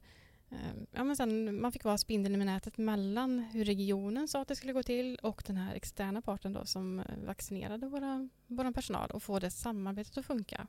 Ehm, 0.50 0.86
ja, 0.92 1.04
men 1.04 1.16
sen, 1.16 1.60
man 1.60 1.72
fick 1.72 1.84
vara 1.84 1.98
spindeln 1.98 2.42
i 2.42 2.44
nätet 2.44 2.78
mellan 2.78 3.38
hur 3.38 3.64
regionen 3.64 4.28
sa 4.28 4.42
att 4.42 4.48
det 4.48 4.56
skulle 4.56 4.72
gå 4.72 4.82
till 4.82 5.18
och 5.22 5.42
den 5.46 5.56
här 5.56 5.74
externa 5.74 6.22
parten 6.22 6.52
då 6.52 6.64
som 6.64 7.00
eh, 7.00 7.04
vaccinerade 7.26 7.86
våra, 7.86 8.28
vår 8.46 8.72
personal 8.72 9.10
och 9.10 9.22
få 9.22 9.38
det 9.38 9.50
samarbetet 9.50 10.18
att 10.18 10.26
funka. 10.26 10.66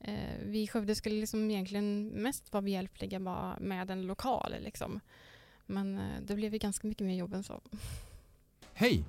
Eh, 0.00 0.38
vi 0.44 0.62
i 0.62 0.66
Skövde 0.66 0.94
skulle 0.94 1.20
liksom 1.20 1.50
egentligen 1.50 2.08
mest 2.08 2.52
vara 2.52 2.62
behjälpliga 2.62 3.20
bara 3.20 3.58
med 3.60 3.90
en 3.90 4.06
lokal. 4.06 4.54
Liksom. 4.60 5.00
Men 5.66 5.98
eh, 5.98 6.20
det 6.22 6.34
blev 6.34 6.52
ju 6.52 6.58
ganska 6.58 6.86
mycket 6.86 7.06
mer 7.06 7.16
jobb 7.16 7.34
än 7.34 7.44
så. 7.44 7.60
Hej! 8.72 9.04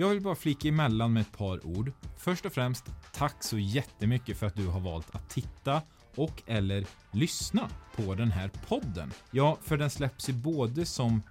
Jag 0.00 0.08
vill 0.08 0.20
bara 0.20 0.34
flika 0.34 0.68
emellan 0.68 1.12
med 1.12 1.20
ett 1.20 1.38
par 1.38 1.66
ord. 1.66 1.92
Först 2.18 2.46
och 2.46 2.52
främst, 2.52 2.84
tack 3.12 3.42
så 3.44 3.58
jättemycket 3.58 4.38
för 4.38 4.46
att 4.46 4.54
du 4.54 4.66
har 4.66 4.80
valt 4.80 5.14
att 5.14 5.30
titta 5.30 5.82
och 6.18 6.42
eller 6.46 6.86
lyssna 7.12 7.68
på 7.96 8.14
den 8.14 8.30
här 8.30 8.50
podden. 8.68 9.12
Ja, 9.30 9.58
för 9.62 9.76
den 9.76 9.90
släpps 9.90 10.28
ju 10.28 10.32
både 10.32 10.86
som 10.86 11.22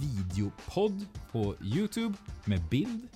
videopodd 0.00 1.06
på 1.32 1.54
Youtube 1.62 2.14
med 2.44 2.62
bild 2.68 3.08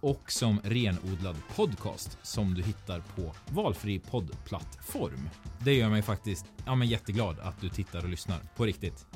och 0.00 0.32
som 0.32 0.60
renodlad 0.64 1.36
podcast 1.56 2.18
som 2.22 2.54
du 2.54 2.62
hittar 2.62 3.00
på 3.00 3.34
valfri 3.48 3.98
poddplattform. 3.98 5.28
Det 5.58 5.74
gör 5.74 5.88
mig 5.88 6.02
faktiskt 6.02 6.46
ja, 6.66 6.74
men 6.74 6.88
jätteglad 6.88 7.40
att 7.40 7.60
du 7.60 7.68
tittar 7.68 8.02
och 8.02 8.08
lyssnar, 8.08 8.40
på 8.56 8.64
riktigt. 8.64 9.06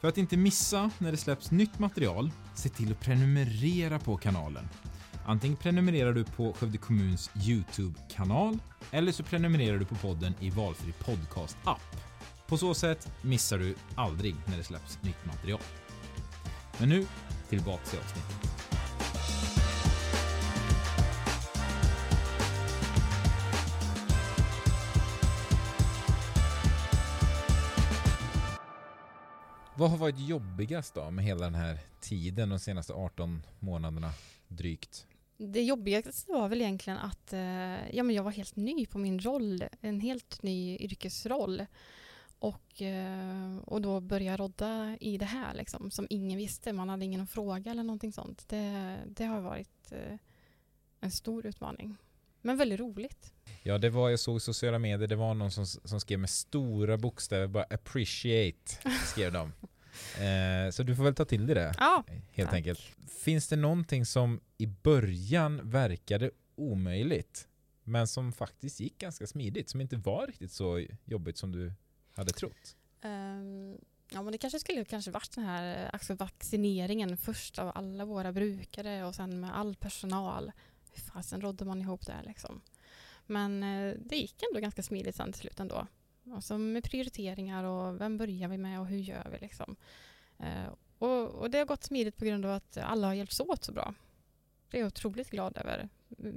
För 0.00 0.08
att 0.08 0.18
inte 0.18 0.36
missa 0.36 0.90
när 0.98 1.10
det 1.10 1.16
släpps 1.16 1.50
nytt 1.50 1.78
material, 1.78 2.30
se 2.54 2.68
till 2.68 2.92
att 2.92 3.00
prenumerera 3.00 3.98
på 3.98 4.16
kanalen. 4.16 4.68
Antingen 5.28 5.56
prenumererar 5.56 6.12
du 6.12 6.24
på 6.24 6.52
Skövde 6.52 6.78
kommuns 6.78 7.30
Youtube-kanal 7.48 8.58
eller 8.90 9.12
så 9.12 9.22
prenumererar 9.22 9.78
du 9.78 9.84
på 9.84 9.94
podden 9.94 10.34
i 10.40 10.50
valfri 10.50 10.92
podcast-app. 10.92 11.96
På 12.46 12.58
så 12.58 12.74
sätt 12.74 13.12
missar 13.22 13.58
du 13.58 13.74
aldrig 13.94 14.34
när 14.46 14.56
det 14.56 14.64
släpps 14.64 15.02
nytt 15.02 15.26
material. 15.26 15.60
Men 16.78 16.88
nu, 16.88 17.06
tillbaka 17.48 17.84
till 17.84 17.98
avsnittet. 17.98 18.58
Vad 29.74 29.90
har 29.90 29.98
varit 29.98 30.18
jobbigast 30.18 30.94
då 30.94 31.10
med 31.10 31.24
hela 31.24 31.44
den 31.44 31.54
här 31.54 31.78
tiden, 32.00 32.48
de 32.48 32.58
senaste 32.58 32.92
18 32.92 33.42
månaderna 33.58 34.12
drygt? 34.48 35.07
Det 35.40 35.62
jobbigaste 35.62 36.32
var 36.32 36.48
väl 36.48 36.60
egentligen 36.60 36.98
att 36.98 37.32
eh, 37.32 37.96
ja, 37.96 38.02
men 38.02 38.10
jag 38.10 38.22
var 38.22 38.30
helt 38.30 38.56
ny 38.56 38.86
på 38.86 38.98
min 38.98 39.20
roll, 39.20 39.64
en 39.80 40.00
helt 40.00 40.42
ny 40.42 40.76
yrkesroll. 40.76 41.66
Och, 42.38 42.82
eh, 42.82 43.58
och 43.58 43.80
då 43.80 44.00
börja 44.00 44.36
rodda 44.36 44.96
i 45.00 45.18
det 45.18 45.24
här 45.24 45.54
liksom, 45.54 45.90
som 45.90 46.06
ingen 46.10 46.38
visste. 46.38 46.72
Man 46.72 46.88
hade 46.88 47.04
ingen 47.04 47.20
att 47.20 47.30
fråga 47.30 47.70
eller 47.70 47.82
någonting 47.82 48.12
sånt. 48.12 48.48
Det, 48.48 48.96
det 49.06 49.24
har 49.24 49.40
varit 49.40 49.92
eh, 49.92 50.18
en 51.00 51.10
stor 51.10 51.46
utmaning. 51.46 51.96
Men 52.42 52.56
väldigt 52.56 52.80
roligt. 52.80 53.32
Ja, 53.62 53.78
det 53.78 53.90
var, 53.90 54.10
jag 54.10 54.20
såg 54.20 54.36
i 54.36 54.40
sociala 54.40 54.78
medier, 54.78 55.08
det 55.08 55.16
var 55.16 55.34
någon 55.34 55.50
som, 55.50 55.66
som 55.66 56.00
skrev 56.00 56.18
med 56.18 56.30
stora 56.30 56.96
bokstäver, 56.96 57.46
bara 57.46 57.64
appreciate, 57.70 58.90
skrev 59.06 59.32
de. 59.32 59.52
Eh, 60.20 60.70
så 60.70 60.82
du 60.82 60.96
får 60.96 61.04
väl 61.04 61.14
ta 61.14 61.24
till 61.24 61.46
dig 61.46 61.54
det, 61.54 61.74
Ja, 61.78 62.04
helt 62.32 62.50
tack. 62.50 62.56
enkelt. 62.56 62.80
Finns 63.08 63.48
det 63.48 63.56
någonting 63.56 64.06
som 64.06 64.40
i 64.58 64.66
början 64.66 65.70
verkade 65.70 66.30
omöjligt, 66.56 67.48
men 67.84 68.06
som 68.08 68.32
faktiskt 68.32 68.80
gick 68.80 68.98
ganska 68.98 69.26
smidigt, 69.26 69.70
som 69.70 69.80
inte 69.80 69.96
var 69.96 70.26
riktigt 70.26 70.52
så 70.52 70.86
jobbigt 71.04 71.38
som 71.38 71.52
du 71.52 71.72
hade 72.14 72.32
trott? 72.32 72.76
Ehm, 73.02 73.76
ja, 74.10 74.22
men 74.22 74.32
det 74.32 74.38
kanske 74.38 74.58
skulle 74.60 74.84
kanske 74.84 75.10
varit 75.10 75.32
den 75.34 75.44
här 75.44 75.84
eh, 75.84 75.90
alltså 75.92 76.14
vaccineringen 76.14 77.16
först 77.16 77.58
av 77.58 77.72
alla 77.74 78.04
våra 78.04 78.32
brukare 78.32 79.04
och 79.04 79.14
sen 79.14 79.40
med 79.40 79.56
all 79.56 79.74
personal. 79.76 80.52
Hur 80.92 81.02
fasen 81.02 81.40
rådde 81.40 81.64
man 81.64 81.80
ihop 81.82 82.06
det 82.06 82.22
liksom? 82.26 82.60
Men 83.26 83.62
eh, 83.62 83.94
det 84.04 84.16
gick 84.16 84.42
ändå 84.50 84.60
ganska 84.60 84.82
smidigt 84.82 85.16
sen 85.16 85.32
till 85.32 85.40
slut 85.40 85.60
ändå. 85.60 85.86
Alltså 86.34 86.58
med 86.58 86.84
prioriteringar 86.84 87.64
och 87.64 88.00
vem 88.00 88.18
börjar 88.18 88.48
vi 88.48 88.58
med 88.58 88.80
och 88.80 88.86
hur 88.86 88.98
gör 88.98 89.28
vi 89.32 89.38
liksom? 89.38 89.76
Eh, 90.38 90.72
och, 90.98 91.28
och 91.28 91.50
det 91.50 91.58
har 91.58 91.66
gått 91.66 91.84
smidigt 91.84 92.16
på 92.16 92.24
grund 92.24 92.46
av 92.46 92.52
att 92.52 92.76
alla 92.76 93.06
har 93.06 93.14
hjälpts 93.14 93.40
åt 93.40 93.64
så 93.64 93.72
bra. 93.72 93.94
Det 94.70 94.76
är 94.76 94.80
jag 94.80 94.86
otroligt 94.86 95.30
glad 95.30 95.56
över. 95.56 95.88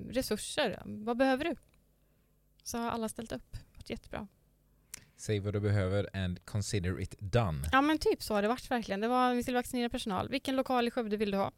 Resurser, 0.09 0.81
vad 0.85 1.17
behöver 1.17 1.45
du? 1.45 1.55
Så 2.63 2.77
har 2.77 2.89
alla 2.89 3.09
ställt 3.09 3.31
upp. 3.31 3.57
Varit 3.75 3.89
jättebra. 3.89 4.27
Säg 5.15 5.39
vad 5.39 5.53
du 5.53 5.59
behöver 5.59 6.09
and 6.13 6.45
consider 6.45 6.99
it 6.99 7.15
done. 7.19 7.69
Ja 7.71 7.81
men 7.81 7.97
typ 7.97 8.23
så 8.23 8.33
har 8.33 8.41
det 8.41 8.47
varit 8.47 8.71
verkligen. 8.71 9.01
Det 9.01 9.07
var, 9.07 9.33
vi 9.33 9.43
skulle 9.43 9.57
vaccinera 9.57 9.89
personal. 9.89 10.29
Vilken 10.29 10.55
lokal 10.55 10.87
i 10.87 10.91
Skövde 10.91 11.17
vill 11.17 11.31
du 11.31 11.37
ha? 11.37 11.51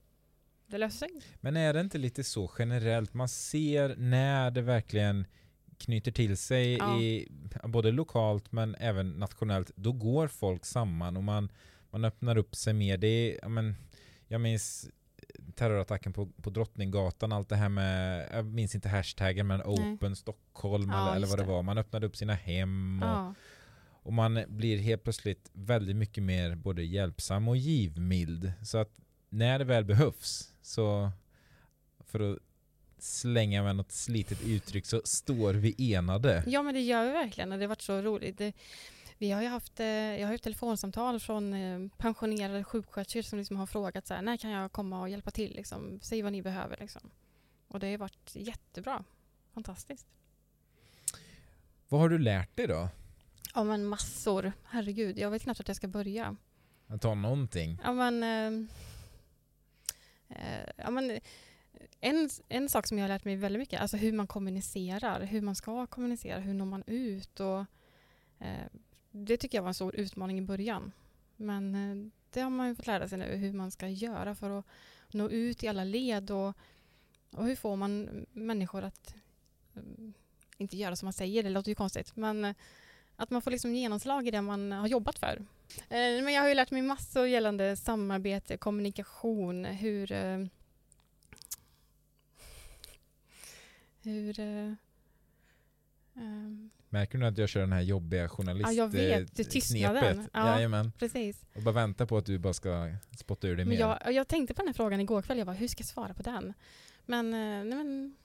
Det 0.67 0.77
löser 0.77 0.97
sig. 0.97 1.09
Men 1.41 1.57
är 1.57 1.73
det 1.73 1.81
inte 1.81 1.97
lite 1.97 2.23
så 2.23 2.51
generellt? 2.59 3.13
Man 3.13 3.29
ser 3.29 3.95
när 3.95 4.51
det 4.51 4.61
verkligen 4.61 5.25
knyter 5.77 6.11
till 6.11 6.37
sig 6.37 6.73
Ja. 6.77 7.01
i, 7.01 7.27
både 7.63 7.91
lokalt 7.91 8.51
men 8.51 8.75
även 8.75 9.09
nationellt, 9.11 9.71
då 9.75 9.91
går 9.91 10.27
folk 10.27 10.65
samman 10.65 11.17
och 11.17 11.23
man, 11.23 11.51
man 11.89 12.05
öppnar 12.05 12.37
upp 12.37 12.55
sig 12.55 12.73
mer. 12.73 12.97
Det 12.97 13.07
är, 13.07 13.39
ja, 13.41 13.49
men, 13.49 13.75
jag 14.27 14.41
minns 14.41 14.89
terrorattacken 15.55 16.13
på, 16.13 16.25
på 16.41 16.49
Drottninggatan, 16.49 17.31
allt 17.31 17.49
det 17.49 17.55
här 17.55 17.69
med, 17.69 18.27
jag 18.33 18.45
minns 18.45 18.75
inte 18.75 18.89
hashtaggen 18.89 19.47
men 19.47 19.61
Open 19.61 20.15
Stockholm 20.15 20.89
Ja, 20.91 21.01
eller, 21.07 21.15
eller 21.15 21.27
vad 21.27 21.37
det 21.39 21.43
det. 21.43 21.49
var. 21.49 21.63
Man 21.63 21.77
öppnade 21.77 22.07
upp 22.07 22.15
sina 22.15 22.33
hem 22.33 23.03
och, 23.03 23.09
Ja. 23.09 23.33
och 23.89 24.13
man 24.13 24.43
blir 24.47 24.77
helt 24.77 25.03
plötsligt 25.03 25.49
väldigt 25.53 25.95
mycket 25.95 26.23
mer 26.23 26.55
både 26.55 26.83
hjälpsam 26.83 27.47
och 27.47 27.57
givmild. 27.57 28.53
Så 28.63 28.77
att 28.77 28.99
när 29.29 29.59
det 29.59 29.65
väl 29.65 29.85
behövs 29.85 30.53
så 30.61 31.11
för 32.05 32.31
att 32.33 32.39
slänga 33.03 33.63
med 33.63 33.75
något 33.75 33.91
slitet 33.91 34.41
uttryck 34.41 34.85
så 34.85 35.01
står 35.03 35.53
vi 35.53 35.93
enade. 35.93 36.43
ja 36.47 36.63
men 36.63 36.73
det 36.73 36.81
gör 36.81 37.05
vi 37.05 37.11
verkligen 37.11 37.51
och 37.51 37.57
det 37.57 37.63
har 37.63 37.69
varit 37.69 37.81
så 37.81 38.01
roligt. 38.01 38.37
Det, 38.37 38.53
vi 39.17 39.31
har 39.31 39.41
ju 39.41 39.47
haft, 39.47 39.79
eh, 39.79 39.87
jag 39.87 40.27
har 40.27 40.31
haft 40.31 40.43
telefonsamtal 40.43 41.19
från 41.19 41.53
eh, 41.53 41.89
pensionerade 41.97 42.63
sjuksköterskor 42.63 43.21
som 43.21 43.39
liksom 43.39 43.57
har 43.57 43.65
frågat 43.65 44.07
så 44.07 44.13
här, 44.13 44.21
när 44.21 44.37
kan 44.37 44.51
jag 44.51 44.71
komma 44.71 45.01
och 45.01 45.09
hjälpa 45.09 45.31
till? 45.31 45.55
Liksom, 45.55 45.99
säg 46.01 46.21
vad 46.21 46.31
ni 46.31 46.41
behöver. 46.41 46.77
Liksom. 46.79 47.09
Och 47.67 47.79
det 47.79 47.91
har 47.91 47.97
varit 47.97 48.31
jättebra. 48.35 49.03
Fantastiskt. 49.53 50.07
Vad 51.89 52.01
har 52.01 52.09
du 52.09 52.17
lärt 52.17 52.55
dig 52.55 52.67
då? 52.67 52.89
Ja 53.55 53.63
men 53.63 53.85
massor. 53.85 54.53
Herregud, 54.63 55.19
jag 55.19 55.31
vet 55.31 55.41
knappt 55.41 55.59
att 55.59 55.67
jag 55.67 55.77
ska 55.77 55.87
börja. 55.87 56.35
Att 56.87 57.01
ta 57.01 57.13
någonting? 57.13 57.79
Ja 57.83 57.93
men, 57.93 58.23
eh, 58.23 58.67
eh, 60.29 60.69
ja, 60.77 60.89
men 60.89 61.19
en, 61.99 62.29
en 62.49 62.69
sak 62.69 62.87
som 62.87 62.97
jag 62.97 63.03
har 63.03 63.09
lärt 63.09 63.25
mig 63.25 63.35
väldigt 63.35 63.59
mycket, 63.59 63.81
alltså 63.81 63.97
hur 63.97 64.13
man 64.13 64.27
kommunicerar, 64.27 65.21
hur 65.21 65.41
man 65.41 65.55
ska 65.55 65.87
kommunicera, 65.87 66.39
hur 66.39 66.53
når 66.53 66.65
man 66.65 66.83
ut 66.87 67.39
och 67.39 67.59
eh, 68.39 68.67
det 69.11 69.37
tycker 69.37 69.57
jag 69.57 69.63
var 69.63 69.67
en 69.67 69.73
stor 69.73 69.95
utmaning 69.95 70.37
i 70.37 70.41
början. 70.41 70.91
Men 71.35 71.75
eh, 71.75 72.11
det 72.29 72.41
har 72.41 72.49
man 72.49 72.67
ju 72.67 72.75
fått 72.75 72.87
lära 72.87 73.07
sig 73.07 73.17
nu, 73.17 73.35
hur 73.35 73.53
man 73.53 73.71
ska 73.71 73.87
göra 73.87 74.35
för 74.35 74.59
att 74.59 74.65
nå 75.11 75.29
ut 75.29 75.63
i 75.63 75.67
alla 75.67 75.83
led 75.83 76.31
och, 76.31 76.57
och 77.31 77.45
hur 77.45 77.55
får 77.55 77.75
man 77.75 78.25
människor 78.31 78.83
att 78.83 79.15
eh, 79.75 79.81
inte 80.57 80.77
göra 80.77 80.95
som 80.95 81.05
man 81.05 81.13
säger, 81.13 81.43
det 81.43 81.49
låter 81.49 81.69
ju 81.69 81.75
konstigt, 81.75 82.15
men 82.15 82.45
eh, 82.45 82.55
att 83.15 83.29
man 83.29 83.41
får 83.41 83.51
liksom 83.51 83.75
genomslag 83.75 84.27
i 84.27 84.31
det 84.31 84.41
man 84.41 84.71
har 84.71 84.87
jobbat 84.87 85.19
för. 85.19 85.45
Eh, 85.89 86.23
Men 86.23 86.33
jag 86.33 86.41
har 86.41 86.49
ju 86.49 86.55
lärt 86.55 86.71
mig 86.71 86.81
massor 86.81 87.27
gällande 87.27 87.75
samarbete, 87.75 88.57
kommunikation, 88.57 89.65
hur... 89.65 90.11
eh, 90.11 90.45
hur... 94.03 94.39
eh, 94.39 94.73
ehm, 96.15 96.69
Märker 96.89 97.17
du 97.17 97.25
att 97.25 97.37
jag 97.37 97.49
kör 97.49 97.61
den 97.61 97.71
här 97.71 97.81
jobbiga 97.81 98.29
journalist 98.29 98.67
Ja, 98.67 98.71
jag 98.71 98.87
vet. 98.87 99.35
Det 99.35 99.43
är 99.43 99.49
tystnaden. 99.49 100.29
Ja. 100.33 100.55
Jajamän. 100.55 100.91
precis. 100.99 101.45
Och 101.55 101.61
bara 101.61 101.71
vänta 101.71 102.05
på 102.05 102.17
att 102.17 102.25
du 102.25 102.37
bara 102.39 102.53
ska 102.53 102.89
spotta 103.17 103.47
ur 103.47 103.55
dig 103.57 103.65
mer. 103.65 103.79
jag, 103.79 104.13
jag 104.13 104.27
tänkte 104.27 104.53
på 104.53 104.61
den 104.61 104.67
här 104.67 104.73
frågan 104.73 104.99
igår 104.99 105.21
kväll. 105.21 105.37
Jag 105.37 105.47
bara, 105.47 105.55
hur 105.55 105.67
ska 105.67 105.81
jag 105.81 105.87
svara 105.87 106.13
på 106.13 106.23
den? 106.23 106.53
Men, 107.05 107.33
eh, 107.33 107.39
nej, 107.39 107.77
men 107.77 108.15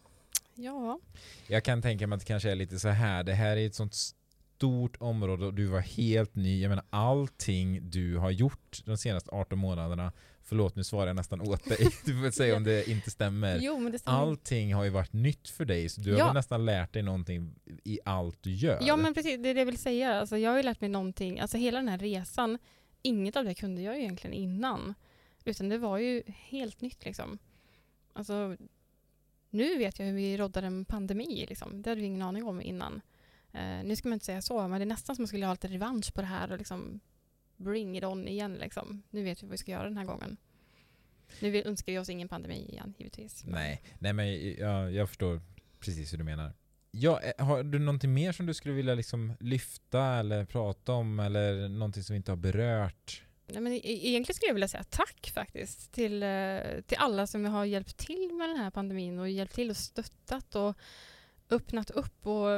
Ja, 0.61 1.01
Jag 1.47 1.65
kan 1.65 1.83
tänka 1.83 2.07
mig 2.07 2.17
att 2.17 2.21
det 2.21 2.27
kanske 2.27 2.51
är 2.51 2.55
lite 2.55 2.79
så 2.79 2.89
här. 2.89 3.25
Det 3.25 3.35
här 3.35 3.57
är 3.57 3.67
ett 3.67 3.75
sånt 3.75 3.95
stort 3.95 4.97
område 5.01 5.47
och 5.47 5.55
du 5.55 5.67
var 5.67 5.81
helt 5.81 6.35
ny. 6.35 6.63
Jag 6.63 6.69
menar 6.69 6.85
allting 6.91 7.91
du 7.91 8.17
har 8.17 8.31
gjort 8.31 8.83
de 8.85 8.97
senaste 8.99 9.31
18 9.31 9.59
månaderna. 9.59 10.13
Förlåt, 10.49 10.77
nu 10.77 10.85
svarar 10.85 11.07
jag 11.07 11.17
nästan 11.17 11.41
åt 11.41 11.65
dig. 11.65 11.79
Du 12.05 12.23
får 12.23 12.31
säga 12.31 12.57
om 12.57 12.65
det 12.65 12.89
inte 12.91 13.11
stämmer. 13.11 13.59
jo 13.61 13.79
men 13.79 13.93
det 13.93 13.99
stämmer. 13.99 14.19
Allting 14.19 14.75
har 14.75 14.85
ju 14.85 14.91
varit 14.91 15.13
nytt 15.13 15.49
för 15.49 15.65
dig, 15.65 15.89
så 15.89 16.01
du 16.01 16.13
har 16.13 16.19
Ja. 16.19 16.25
väl 16.27 16.35
nästan 16.35 16.65
lärt 16.65 16.93
dig 16.93 17.03
någonting 17.03 17.55
i 17.85 17.99
allt 18.05 18.43
du 18.43 18.55
gör. 18.55 18.79
Ja 18.83 18.97
men 18.97 19.15
precis, 19.15 19.43
det 19.43 19.49
är 19.49 19.55
det 19.55 19.61
jag 19.61 19.67
vill 19.67 19.79
säga. 19.79 20.21
Alltså, 20.21 20.37
jag 20.39 20.51
har 20.51 20.57
ju 20.57 20.63
lärt 20.63 20.81
mig 20.81 20.91
någonting, 20.91 21.41
alltså 21.41 21.57
hela 21.57 21.79
den 21.79 21.89
här 21.89 21.99
resan, 21.99 22.59
inget 23.03 23.37
av 23.37 23.45
det 23.45 23.55
kunde 23.55 23.83
jag 23.83 23.99
egentligen 23.99 24.35
innan. 24.35 24.95
Utan 25.45 25.69
det 25.69 25.79
var 25.79 25.99
ju 25.99 26.23
helt 26.27 26.81
nytt 26.81 27.05
liksom. 27.05 27.39
Alltså, 28.13 28.57
nu 29.51 29.79
vet 29.79 29.99
jag 29.99 30.07
hur 30.07 30.13
vi 30.15 30.37
roddar 30.37 30.63
en 30.63 30.85
pandemi 30.85 31.47
liksom. 31.49 31.83
Det 31.83 31.91
hade 31.91 32.01
vi 32.01 32.07
ingen 32.07 32.23
aning 32.23 32.45
om 32.45 32.63
innan. 32.63 33.01
Eh, 33.53 33.85
nu 33.85 33.97
ska 33.97 34.09
man 34.09 34.17
inte 34.17 34.27
säga 34.27 34.43
så, 34.43 34.69
men 34.69 34.81
det 34.81 34.85
är 34.85 34.87
nästan 34.87 35.17
som 35.17 35.23
att 35.23 35.25
man 35.25 35.29
skulle 35.29 35.47
ha 35.47 35.53
lite 35.55 35.69
revansch 35.69 36.15
på 36.15 36.21
det 36.21 36.27
här 36.27 36.53
och 36.53 36.59
liksom 36.59 37.01
bring 37.59 37.99
it 37.99 38.05
on 38.05 38.29
igen 38.29 38.55
liksom. 38.55 39.03
Nu 39.11 39.25
vet 39.25 39.43
vi 39.43 39.47
vad 39.47 39.51
vi 39.51 39.59
ska 39.59 39.71
göra 39.71 39.85
den 39.85 39.97
här 39.97 40.05
gången. 40.05 40.37
Nu 41.41 41.63
önskar 41.63 41.93
vi 41.93 41.99
oss 41.99 42.09
ingen 42.09 42.29
pandemi 42.29 42.69
igen 42.69 42.95
givetvis. 42.99 43.45
Nej, 43.45 43.83
nej 43.99 44.13
men 44.13 44.55
jag, 44.55 44.93
jag 44.93 45.09
förstår 45.09 45.41
precis 45.79 46.13
hur 46.13 46.19
du 46.19 46.25
menar. 46.25 46.53
Ja, 46.91 47.21
eh, 47.21 47.47
har 47.47 47.63
du 47.63 47.79
någonting 47.79 48.15
mer 48.15 48.33
som 48.33 48.47
du 48.47 48.55
skulle 48.55 48.75
vilja 48.75 48.95
liksom 48.95 49.33
lyfta 49.41 50.05
eller 50.05 50.45
prata 50.45 50.93
om 50.93 51.21
eller 51.21 51.69
någonting 51.69 52.03
som 52.03 52.15
vi 52.15 52.17
inte 52.17 52.33
har 52.33 52.37
berört? 52.37 53.23
Nej, 53.47 53.61
men 53.61 53.73
e- 53.73 53.81
egentligen 53.85 54.37
skulle 54.37 54.49
jag 54.49 54.55
vilja 54.55 54.69
säga 54.69 54.85
tack 54.85 55.31
faktiskt 55.35 55.93
till, 55.93 56.23
eh, 56.23 56.61
till 56.87 56.97
alla 56.99 57.27
som 57.27 57.45
har 57.45 57.65
hjälpt 57.65 57.97
till 57.97 58.31
med 58.39 58.49
den 58.49 58.57
här 58.57 58.71
pandemin 58.71 59.19
och 59.19 59.31
hjälpt 59.31 59.55
till 59.55 59.71
och 59.71 59.77
stöttat 59.77 60.55
och 60.55 60.77
öppnat 61.51 61.91
upp 61.91 62.27
och, 62.27 62.49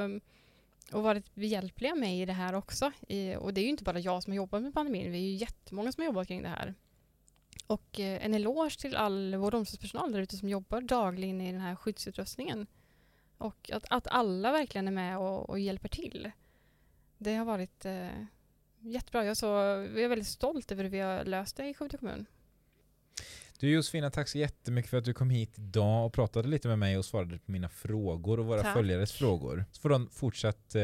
och 0.92 1.02
varit 1.02 1.34
behjälpliga 1.34 1.94
med 1.94 2.18
i 2.18 2.24
det 2.24 2.32
här 2.32 2.54
också. 2.54 2.92
I, 3.08 3.36
och 3.36 3.54
det 3.54 3.60
är 3.60 3.62
ju 3.62 3.68
inte 3.68 3.84
bara 3.84 3.98
jag 3.98 4.22
som 4.22 4.30
har 4.30 4.36
jobbat 4.36 4.62
med 4.62 4.74
pandemin, 4.74 5.12
vi 5.12 5.18
är 5.18 5.22
ju 5.22 5.34
jättemånga 5.34 5.92
som 5.92 6.02
har 6.02 6.06
jobbat 6.06 6.28
kring 6.28 6.42
det 6.42 6.48
här. 6.48 6.74
Och 7.66 8.00
eh, 8.00 8.24
en 8.24 8.34
eloge 8.34 8.80
till 8.80 8.96
all 8.96 9.34
vår 9.36 9.54
omsorgspersonal 9.54 10.12
där 10.12 10.20
ute 10.20 10.36
som 10.36 10.48
jobbar 10.48 10.80
dagligen 10.80 11.40
i 11.40 11.52
den 11.52 11.60
här 11.60 11.76
skyddsutrustningen. 11.76 12.66
Och 13.38 13.70
att, 13.72 13.84
att 13.90 14.06
alla 14.06 14.52
verkligen 14.52 14.88
är 14.88 14.92
med 14.92 15.18
och, 15.18 15.50
och 15.50 15.60
hjälper 15.60 15.88
till. 15.88 16.30
Det 17.18 17.34
har 17.34 17.44
varit 17.44 17.84
eh, 17.84 18.08
jättebra. 18.78 19.24
Jag, 19.24 19.30
är 19.30 19.34
så, 19.34 19.46
jag 19.46 20.02
är 20.02 20.08
väldigt 20.08 20.28
stolt 20.28 20.72
över 20.72 20.84
hur 20.84 20.90
vi 20.90 21.00
har 21.00 21.24
löst 21.24 21.56
det 21.56 21.68
i 21.68 21.74
Skövde 21.74 21.98
kommun. 21.98 22.26
Du 23.60 23.70
Josefina, 23.70 24.10
tack 24.10 24.28
så 24.28 24.38
jättemycket 24.38 24.90
för 24.90 24.98
att 24.98 25.04
du 25.04 25.14
kom 25.14 25.30
hit 25.30 25.58
idag 25.58 26.06
och 26.06 26.12
pratade 26.12 26.48
lite 26.48 26.68
med 26.68 26.78
mig 26.78 26.98
och 26.98 27.04
svarade 27.04 27.38
på 27.38 27.52
mina 27.52 27.68
frågor 27.68 28.40
och 28.40 28.46
våra 28.46 28.62
Tack. 28.62 28.74
följares 28.74 29.12
frågor. 29.12 29.64
Så 29.72 29.80
får 29.80 29.88
du 29.88 29.94
en 29.94 30.10
fortsatt 30.10 30.74
eh, 30.74 30.82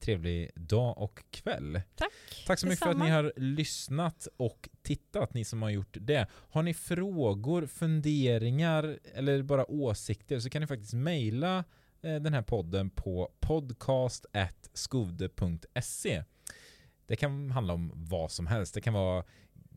trevlig 0.00 0.50
dag 0.54 0.98
och 0.98 1.24
kväll. 1.30 1.80
Tack. 1.94 2.12
Tack 2.46 2.58
så 2.58 2.66
mycket 2.66 2.84
för 2.84 2.90
att 2.90 2.98
ni 2.98 3.10
har 3.10 3.32
lyssnat 3.36 4.28
och 4.36 4.68
tittat, 4.82 5.34
ni 5.34 5.44
som 5.44 5.62
har 5.62 5.70
gjort 5.70 5.96
det. 6.00 6.26
Har 6.32 6.62
ni 6.62 6.74
frågor, 6.74 7.66
funderingar 7.66 8.98
eller 9.14 9.42
bara 9.42 9.70
åsikter 9.70 10.40
så 10.40 10.50
kan 10.50 10.60
ni 10.60 10.66
faktiskt 10.66 10.94
mejla 10.94 11.64
eh, 12.02 12.16
den 12.16 12.34
här 12.34 12.42
podden 12.42 12.90
på 12.90 13.32
podcast.skovde.se. 13.40 16.24
Det 17.06 17.16
kan 17.16 17.50
handla 17.50 17.74
om 17.74 17.92
vad 17.94 18.30
som 18.30 18.46
helst. 18.46 18.74
Det 18.74 18.80
kan 18.80 18.94
vara 18.94 19.24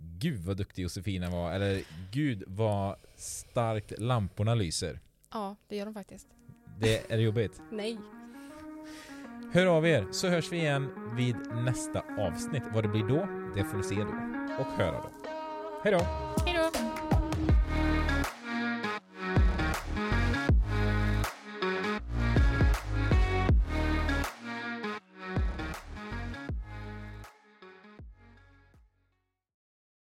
Gud 0.02 0.40
vad 0.40 0.58
duktig 0.58 0.84
Josefina 0.84 1.30
var 1.30 1.52
eller 1.52 1.82
Gud 2.12 2.44
vad 2.48 2.96
starkt 3.16 4.00
lamporna 4.00 4.56
lyser. 4.56 5.00
Ja, 5.34 5.56
det 5.68 5.76
gör 5.76 5.86
de 5.86 5.94
faktiskt. 5.94 6.28
Det 6.80 7.12
är 7.12 7.18
det 7.18 7.24
jobbigt. 7.24 7.62
Nej. 7.72 7.98
Hör 9.54 9.66
av 9.66 9.88
er 9.88 10.08
så 10.12 10.28
hörs 10.28 10.52
vi 10.52 10.58
igen 10.58 10.90
vid 11.16 11.36
nästa 11.66 12.04
avsnitt. 12.20 12.64
Vad 12.74 12.84
det 12.84 12.88
blir 12.88 13.04
då, 13.04 13.28
det 13.56 13.64
får 13.64 13.78
ni 13.78 13.84
se 13.84 13.96
då 13.96 14.12
och 14.60 14.68
höra 14.78 14.92
då. 14.92 15.10
Hej 15.84 15.94
då! 15.94 16.41